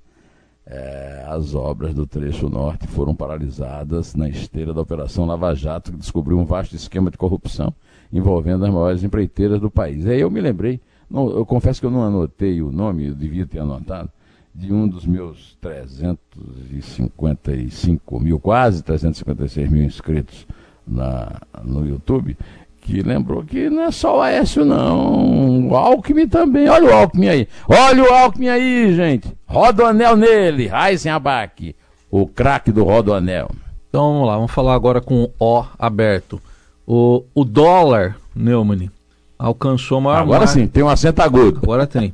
É, 0.66 1.24
as 1.28 1.54
obras 1.54 1.94
do 1.94 2.06
trecho 2.06 2.48
norte 2.48 2.86
foram 2.86 3.14
paralisadas 3.14 4.14
na 4.14 4.28
esteira 4.28 4.72
da 4.72 4.80
Operação 4.80 5.24
Lava 5.26 5.54
Jato, 5.54 5.92
que 5.92 5.98
descobriu 5.98 6.38
um 6.38 6.44
vasto 6.44 6.74
esquema 6.74 7.10
de 7.10 7.18
corrupção 7.18 7.74
envolvendo 8.12 8.64
as 8.64 8.72
maiores 8.72 9.04
empreiteiras 9.04 9.60
do 9.60 9.70
país. 9.70 10.06
Aí 10.06 10.20
eu 10.20 10.30
me 10.30 10.40
lembrei, 10.40 10.80
não, 11.08 11.30
eu 11.30 11.46
confesso 11.46 11.80
que 11.80 11.86
eu 11.86 11.90
não 11.90 12.02
anotei 12.02 12.60
o 12.62 12.70
nome, 12.70 13.08
eu 13.08 13.14
devia 13.14 13.46
ter 13.46 13.60
anotado, 13.60 14.10
de 14.54 14.72
um 14.72 14.88
dos 14.88 15.04
meus 15.06 15.56
355 15.60 18.20
mil, 18.20 18.40
quase 18.40 18.82
356 18.82 19.70
mil 19.70 19.84
inscritos 19.84 20.46
na, 20.86 21.40
no 21.62 21.86
YouTube, 21.86 22.38
que 22.80 23.02
lembrou 23.02 23.44
que 23.44 23.68
não 23.70 23.82
é 23.82 23.90
só 23.90 24.18
o 24.18 24.20
Aécio, 24.20 24.64
não. 24.64 25.68
O 25.68 25.76
Alckmin 25.76 26.26
também. 26.26 26.68
Olha 26.68 26.90
o 26.90 26.92
Alckmin 26.92 27.28
aí. 27.28 27.48
Olha 27.68 28.02
o 28.02 28.12
Alckmin 28.12 28.48
aí, 28.48 28.92
gente. 28.94 29.32
Roda 29.46 29.84
o 29.84 29.86
anel 29.86 30.16
nele. 30.16 30.70
Abac. 31.12 31.76
O 32.10 32.26
craque 32.26 32.72
do 32.72 32.82
Roda 32.82 33.12
o 33.12 33.14
Anel. 33.14 33.50
Então 33.88 34.12
vamos 34.12 34.26
lá, 34.26 34.34
vamos 34.36 34.50
falar 34.50 34.74
agora 34.74 35.00
com 35.00 35.22
o 35.22 35.30
O 35.38 35.64
aberto. 35.78 36.40
O, 36.86 37.24
o 37.34 37.44
dólar, 37.44 38.16
Neumann, 38.34 38.90
alcançou 39.38 39.98
a 39.98 40.00
maior. 40.00 40.22
Agora 40.22 40.40
mar... 40.40 40.48
sim, 40.48 40.66
tem 40.66 40.82
um 40.82 40.88
acento 40.88 41.22
agudo. 41.22 41.60
Agora 41.62 41.86
tem. 41.86 42.12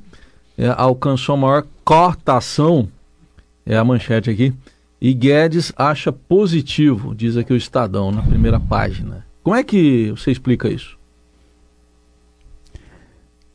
É, 0.56 0.68
alcançou 0.68 1.34
a 1.34 1.38
maior 1.38 1.66
cotação. 1.84 2.88
É 3.64 3.76
a 3.76 3.84
manchete 3.84 4.30
aqui. 4.30 4.54
E 5.00 5.12
Guedes 5.12 5.72
acha 5.76 6.10
positivo, 6.10 7.14
diz 7.14 7.36
aqui 7.36 7.52
o 7.52 7.56
Estadão 7.56 8.10
na 8.10 8.22
primeira 8.22 8.58
página. 8.58 9.26
Como 9.42 9.54
é 9.54 9.62
que 9.62 10.10
você 10.10 10.30
explica 10.30 10.68
isso? 10.68 10.96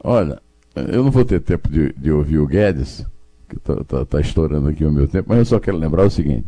Olha, 0.03 0.41
eu 0.75 1.03
não 1.03 1.11
vou 1.11 1.25
ter 1.25 1.39
tempo 1.41 1.69
de, 1.69 1.93
de 1.93 2.11
ouvir 2.11 2.37
o 2.37 2.47
Guedes, 2.47 3.05
que 3.49 3.57
está 3.57 4.05
tá, 4.05 4.21
estourando 4.21 4.69
aqui 4.69 4.85
o 4.85 4.91
meu 4.91 5.07
tempo, 5.07 5.29
mas 5.29 5.39
eu 5.39 5.45
só 5.45 5.59
quero 5.59 5.77
lembrar 5.77 6.05
o 6.05 6.09
seguinte: 6.09 6.45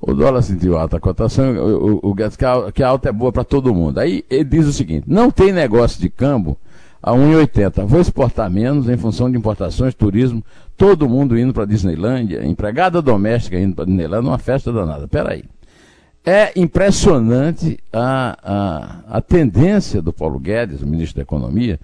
o 0.00 0.12
dólar 0.14 0.42
sentiu 0.42 0.76
alta 0.76 0.98
cotação, 0.98 1.54
o, 1.54 1.94
o, 1.94 2.10
o 2.10 2.14
Guedes 2.14 2.36
que 2.36 2.44
a, 2.44 2.72
que 2.72 2.82
a 2.82 2.88
alta 2.88 3.08
é 3.08 3.12
boa 3.12 3.30
para 3.30 3.44
todo 3.44 3.74
mundo. 3.74 3.98
Aí 3.98 4.24
ele 4.28 4.44
diz 4.44 4.66
o 4.66 4.72
seguinte: 4.72 5.04
não 5.06 5.30
tem 5.30 5.52
negócio 5.52 6.00
de 6.00 6.08
câmbio 6.08 6.56
a 7.02 7.12
1,80. 7.12 7.84
Vou 7.84 8.00
exportar 8.00 8.50
menos 8.50 8.88
em 8.88 8.96
função 8.96 9.30
de 9.30 9.36
importações, 9.36 9.94
turismo, 9.94 10.44
todo 10.76 11.08
mundo 11.08 11.36
indo 11.36 11.52
para 11.52 11.64
Disneylândia, 11.64 12.46
empregada 12.46 13.02
doméstica 13.02 13.58
indo 13.58 13.74
para 13.74 13.86
Disneylândia, 13.86 14.30
uma 14.30 14.38
festa 14.38 14.72
danada. 14.72 15.08
Peraí. 15.08 15.44
É 16.24 16.52
impressionante 16.54 17.80
a, 17.92 18.38
a, 19.10 19.16
a 19.18 19.20
tendência 19.20 20.00
do 20.00 20.12
Paulo 20.12 20.38
Guedes, 20.38 20.80
o 20.80 20.86
ministro 20.86 21.16
da 21.16 21.22
Economia, 21.22 21.80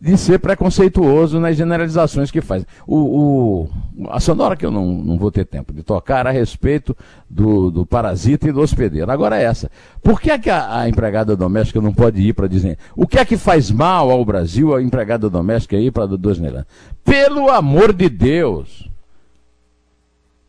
de 0.00 0.16
ser 0.16 0.38
preconceituoso 0.38 1.38
nas 1.38 1.56
generalizações 1.56 2.30
que 2.30 2.40
faz. 2.40 2.64
O, 2.86 2.96
o, 2.96 3.68
a 4.08 4.18
sonora 4.18 4.56
que 4.56 4.64
eu 4.64 4.70
não, 4.70 4.86
não 4.86 5.18
vou 5.18 5.30
ter 5.30 5.44
tempo 5.44 5.74
de 5.74 5.82
tocar 5.82 6.26
a 6.26 6.30
respeito 6.30 6.96
do, 7.28 7.70
do 7.70 7.84
parasita 7.84 8.48
e 8.48 8.52
do 8.52 8.62
hospedeiro. 8.62 9.10
Agora 9.10 9.38
é 9.38 9.44
essa. 9.44 9.70
Por 10.02 10.18
que, 10.18 10.30
é 10.30 10.38
que 10.38 10.48
a, 10.48 10.80
a 10.80 10.88
empregada 10.88 11.36
doméstica 11.36 11.82
não 11.82 11.92
pode 11.92 12.18
ir 12.22 12.32
para 12.32 12.48
dizer? 12.48 12.78
O 12.96 13.06
que 13.06 13.18
é 13.18 13.24
que 13.26 13.36
faz 13.36 13.70
mal 13.70 14.10
ao 14.10 14.24
Brasil 14.24 14.74
a 14.74 14.82
empregada 14.82 15.28
doméstica 15.28 15.76
ir 15.76 15.92
para 15.92 16.06
Disneyland? 16.16 16.66
Pelo 17.04 17.50
amor 17.50 17.92
de 17.92 18.08
Deus! 18.08 18.88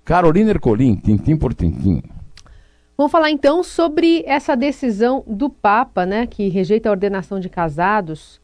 Carolina 0.06 0.52
Ercolim, 0.52 0.96
tintim 0.96 1.36
por 1.36 1.54
tintim. 1.54 2.02
Vamos 2.98 3.12
falar 3.12 3.32
então 3.32 3.64
sobre 3.64 4.24
essa 4.26 4.56
decisão 4.56 5.24
do 5.28 5.50
Papa, 5.50 6.06
né, 6.06 6.26
que 6.26 6.48
rejeita 6.50 6.88
a 6.88 6.92
ordenação 6.92 7.40
de 7.40 7.50
casados 7.50 8.41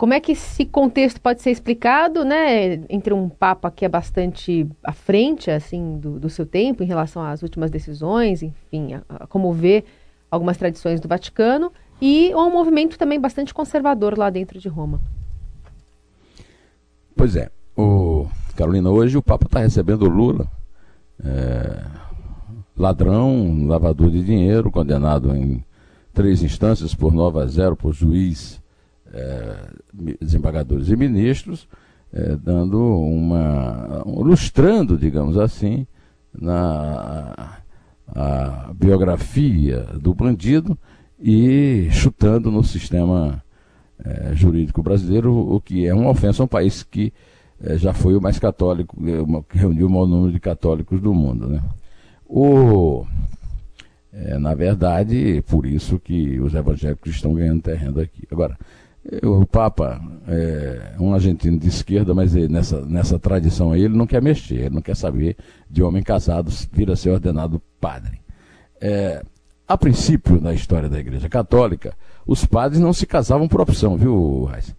como 0.00 0.14
é 0.14 0.18
que 0.18 0.32
esse 0.32 0.64
contexto 0.64 1.20
pode 1.20 1.42
ser 1.42 1.50
explicado, 1.50 2.24
né, 2.24 2.80
entre 2.88 3.12
um 3.12 3.28
Papa 3.28 3.70
que 3.70 3.84
é 3.84 3.88
bastante 3.88 4.66
à 4.82 4.92
frente, 4.92 5.50
assim, 5.50 5.98
do, 5.98 6.18
do 6.18 6.30
seu 6.30 6.46
tempo 6.46 6.82
em 6.82 6.86
relação 6.86 7.22
às 7.22 7.42
últimas 7.42 7.70
decisões, 7.70 8.42
enfim, 8.42 8.94
a, 8.94 9.02
a 9.10 9.26
como 9.26 9.52
vê 9.52 9.84
algumas 10.30 10.56
tradições 10.56 11.00
do 11.00 11.06
Vaticano, 11.06 11.70
e 12.00 12.34
um 12.34 12.50
movimento 12.50 12.96
também 12.96 13.20
bastante 13.20 13.52
conservador 13.52 14.16
lá 14.16 14.30
dentro 14.30 14.58
de 14.58 14.70
Roma. 14.70 15.02
Pois 17.14 17.36
é, 17.36 17.50
o 17.76 18.26
Carolina, 18.56 18.88
hoje 18.88 19.18
o 19.18 19.22
Papa 19.22 19.44
está 19.44 19.60
recebendo 19.60 20.06
o 20.06 20.08
Lula, 20.08 20.48
é, 21.22 21.84
ladrão, 22.74 23.66
lavador 23.66 24.10
de 24.10 24.24
dinheiro, 24.24 24.70
condenado 24.70 25.36
em 25.36 25.62
três 26.14 26.42
instâncias 26.42 26.94
por 26.94 27.12
nova 27.12 27.46
zero 27.46 27.76
por 27.76 27.92
juiz 27.92 28.59
desembargadores 30.20 30.88
e 30.88 30.96
ministros, 30.96 31.68
é, 32.12 32.36
dando 32.36 32.78
uma. 32.80 34.02
ilustrando, 34.06 34.96
digamos 34.96 35.36
assim, 35.36 35.86
na 36.32 37.60
a 38.14 38.72
biografia 38.74 39.86
do 40.00 40.14
bandido 40.14 40.76
e 41.18 41.88
chutando 41.92 42.50
no 42.50 42.64
sistema 42.64 43.42
é, 44.04 44.34
jurídico 44.34 44.82
brasileiro, 44.82 45.32
o 45.32 45.60
que 45.60 45.86
é 45.86 45.94
uma 45.94 46.10
ofensa 46.10 46.42
a 46.42 46.44
um 46.44 46.48
país 46.48 46.82
que 46.82 47.12
é, 47.62 47.76
já 47.76 47.92
foi 47.92 48.16
o 48.16 48.20
mais 48.20 48.38
católico, 48.38 48.96
é, 49.06 49.42
que 49.48 49.58
reuniu 49.58 49.86
o 49.86 49.90
maior 49.90 50.06
número 50.06 50.32
de 50.32 50.40
católicos 50.40 51.00
do 51.00 51.12
mundo. 51.12 51.48
Né? 51.48 51.62
O, 52.26 53.04
é, 54.12 54.38
na 54.38 54.54
verdade, 54.54 55.44
por 55.48 55.66
isso 55.66 55.98
que 55.98 56.40
os 56.40 56.54
evangélicos 56.54 57.12
estão 57.12 57.34
ganhando 57.34 57.62
terreno 57.62 58.00
aqui. 58.00 58.26
Agora, 58.30 58.58
o 59.22 59.46
Papa 59.46 60.00
é 60.28 60.94
um 61.00 61.14
argentino 61.14 61.58
de 61.58 61.68
esquerda, 61.68 62.12
mas 62.12 62.34
ele, 62.34 62.48
nessa, 62.48 62.84
nessa 62.84 63.18
tradição 63.18 63.72
aí 63.72 63.82
ele 63.82 63.96
não 63.96 64.06
quer 64.06 64.20
mexer, 64.20 64.56
ele 64.56 64.74
não 64.74 64.82
quer 64.82 64.94
saber 64.94 65.36
de 65.68 65.82
homem 65.82 66.02
casado 66.02 66.50
vir 66.72 66.90
a 66.90 66.96
ser 66.96 67.10
ordenado 67.10 67.62
padre. 67.80 68.20
É, 68.80 69.22
a 69.66 69.78
princípio, 69.78 70.40
na 70.40 70.52
história 70.52 70.88
da 70.88 70.98
Igreja 70.98 71.28
Católica, 71.28 71.94
os 72.26 72.44
padres 72.44 72.80
não 72.80 72.92
se 72.92 73.06
casavam 73.06 73.48
por 73.48 73.60
opção, 73.60 73.96
viu, 73.96 74.44
Raiz? 74.44 74.74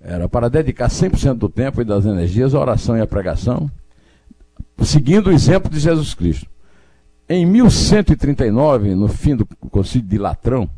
Era 0.00 0.28
para 0.28 0.48
dedicar 0.48 0.88
100% 0.88 1.34
do 1.34 1.48
tempo 1.48 1.82
e 1.82 1.84
das 1.84 2.06
energias 2.06 2.54
à 2.54 2.60
oração 2.60 2.96
e 2.96 3.00
à 3.00 3.06
pregação, 3.06 3.70
seguindo 4.82 5.26
o 5.26 5.32
exemplo 5.32 5.70
de 5.70 5.80
Jesus 5.80 6.14
Cristo. 6.14 6.46
Em 7.28 7.44
1139, 7.44 8.94
no 8.94 9.08
fim 9.08 9.36
do 9.36 9.44
concílio 9.70 10.08
de 10.08 10.18
Latrão, 10.18 10.70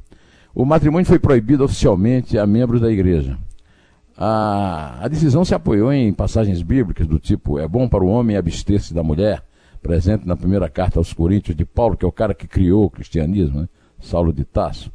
o 0.54 0.64
matrimônio 0.64 1.06
foi 1.06 1.18
proibido 1.18 1.64
oficialmente 1.64 2.38
a 2.38 2.46
membros 2.46 2.80
da 2.80 2.90
igreja. 2.90 3.38
A, 4.16 4.98
a 5.00 5.08
decisão 5.08 5.44
se 5.44 5.54
apoiou 5.54 5.92
em 5.92 6.12
passagens 6.12 6.62
bíblicas 6.62 7.06
do 7.06 7.18
tipo: 7.18 7.58
é 7.58 7.66
bom 7.66 7.88
para 7.88 8.04
o 8.04 8.08
homem 8.08 8.36
abster-se 8.36 8.92
da 8.92 9.02
mulher, 9.02 9.42
presente 9.82 10.26
na 10.26 10.36
primeira 10.36 10.68
carta 10.68 10.98
aos 10.98 11.12
Coríntios 11.12 11.56
de 11.56 11.64
Paulo, 11.64 11.96
que 11.96 12.04
é 12.04 12.08
o 12.08 12.12
cara 12.12 12.34
que 12.34 12.46
criou 12.46 12.84
o 12.84 12.90
cristianismo, 12.90 13.60
né? 13.60 13.68
Saulo 14.00 14.32
de 14.32 14.44
Tasso. 14.44 14.92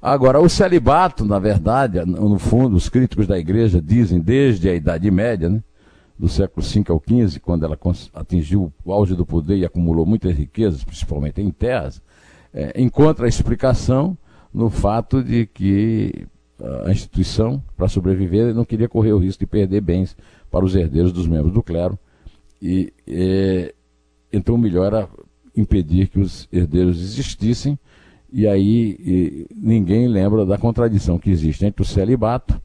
Agora, 0.00 0.40
o 0.40 0.48
celibato, 0.48 1.24
na 1.24 1.38
verdade, 1.38 2.04
no 2.04 2.38
fundo, 2.38 2.76
os 2.76 2.88
críticos 2.88 3.26
da 3.26 3.38
igreja 3.38 3.80
dizem 3.82 4.20
desde 4.20 4.68
a 4.68 4.74
Idade 4.74 5.10
Média, 5.10 5.48
né? 5.48 5.62
do 6.18 6.28
século 6.28 6.64
V 6.64 6.84
ao 6.88 7.02
XV, 7.06 7.40
quando 7.40 7.64
ela 7.64 7.78
atingiu 8.14 8.72
o 8.84 8.92
auge 8.92 9.14
do 9.14 9.26
poder 9.26 9.56
e 9.56 9.64
acumulou 9.64 10.06
muitas 10.06 10.34
riquezas, 10.34 10.82
principalmente 10.82 11.40
em 11.42 11.50
terras, 11.50 12.00
é, 12.54 12.80
encontra 12.80 13.26
a 13.26 13.28
explicação 13.28 14.16
no 14.56 14.70
fato 14.70 15.22
de 15.22 15.44
que 15.44 16.26
a 16.86 16.90
instituição, 16.90 17.62
para 17.76 17.88
sobreviver, 17.88 18.54
não 18.54 18.64
queria 18.64 18.88
correr 18.88 19.12
o 19.12 19.18
risco 19.18 19.40
de 19.40 19.46
perder 19.46 19.82
bens 19.82 20.16
para 20.50 20.64
os 20.64 20.74
herdeiros 20.74 21.12
dos 21.12 21.28
membros 21.28 21.52
do 21.52 21.62
clero. 21.62 21.98
E, 22.62 22.90
e 23.06 23.74
então 24.32 24.54
o 24.54 24.58
melhor 24.58 24.86
era 24.86 25.08
impedir 25.54 26.08
que 26.08 26.18
os 26.18 26.48
herdeiros 26.50 27.02
existissem, 27.02 27.78
e 28.32 28.48
aí 28.48 28.96
e, 28.98 29.46
ninguém 29.54 30.08
lembra 30.08 30.46
da 30.46 30.56
contradição 30.56 31.18
que 31.18 31.28
existe 31.28 31.66
entre 31.66 31.82
o 31.82 31.84
celibato, 31.84 32.58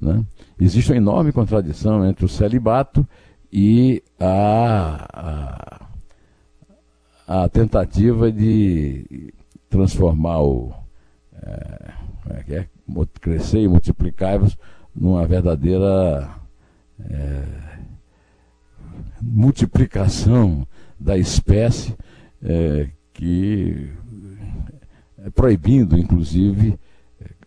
né? 0.00 0.24
existe 0.60 0.92
uma 0.92 0.96
enorme 0.96 1.32
contradição 1.32 2.06
entre 2.06 2.24
o 2.24 2.28
celibato 2.28 3.04
e 3.52 4.00
a, 4.20 5.88
a, 7.26 7.42
a 7.42 7.48
tentativa 7.48 8.30
de 8.30 9.34
transformar 9.68 10.40
o, 10.40 10.72
é, 11.42 11.92
é, 12.30 12.54
é, 12.56 12.68
crescer 13.20 13.60
e 13.60 13.68
multiplicar-vos 13.68 14.56
numa 14.94 15.26
verdadeira 15.26 16.30
é, 17.00 17.44
multiplicação 19.20 20.66
da 20.98 21.16
espécie 21.16 21.96
é, 22.42 22.88
que 23.12 23.90
é 25.18 25.30
proibindo, 25.30 25.96
inclusive, 25.96 26.78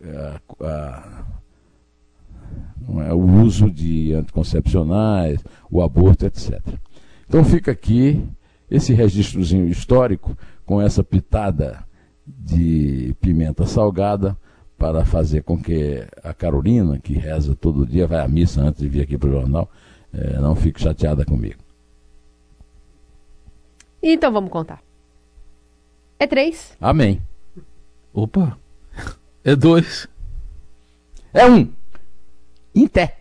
a, 0.02 0.40
a, 0.64 1.26
o 3.14 3.42
uso 3.42 3.70
de 3.70 4.14
anticoncepcionais, 4.14 5.42
o 5.70 5.82
aborto, 5.82 6.24
etc. 6.26 6.60
Então 7.28 7.44
fica 7.44 7.72
aqui 7.72 8.26
esse 8.70 8.92
registrozinho 8.94 9.68
histórico 9.68 10.36
com 10.64 10.80
essa 10.80 11.02
pitada 11.04 11.85
de 12.26 13.14
pimenta 13.20 13.66
salgada 13.66 14.36
para 14.76 15.04
fazer 15.04 15.42
com 15.42 15.60
que 15.60 16.06
a 16.22 16.34
Carolina, 16.34 16.98
que 16.98 17.14
reza 17.14 17.54
todo 17.54 17.86
dia, 17.86 18.06
vai 18.06 18.20
à 18.20 18.28
missa 18.28 18.60
antes 18.60 18.80
de 18.82 18.88
vir 18.88 19.02
aqui 19.02 19.16
para 19.16 19.28
o 19.28 19.32
jornal, 19.32 19.70
é, 20.12 20.38
não 20.38 20.54
fique 20.54 20.80
chateada 20.80 21.24
comigo. 21.24 21.60
Então 24.02 24.32
vamos 24.32 24.50
contar. 24.50 24.82
É 26.18 26.26
três. 26.26 26.76
Amém. 26.80 27.20
Opa. 28.12 28.58
É 29.44 29.54
dois. 29.54 30.08
É 31.32 31.46
um. 31.46 31.70
Em 32.74 32.86
té. 32.86 33.16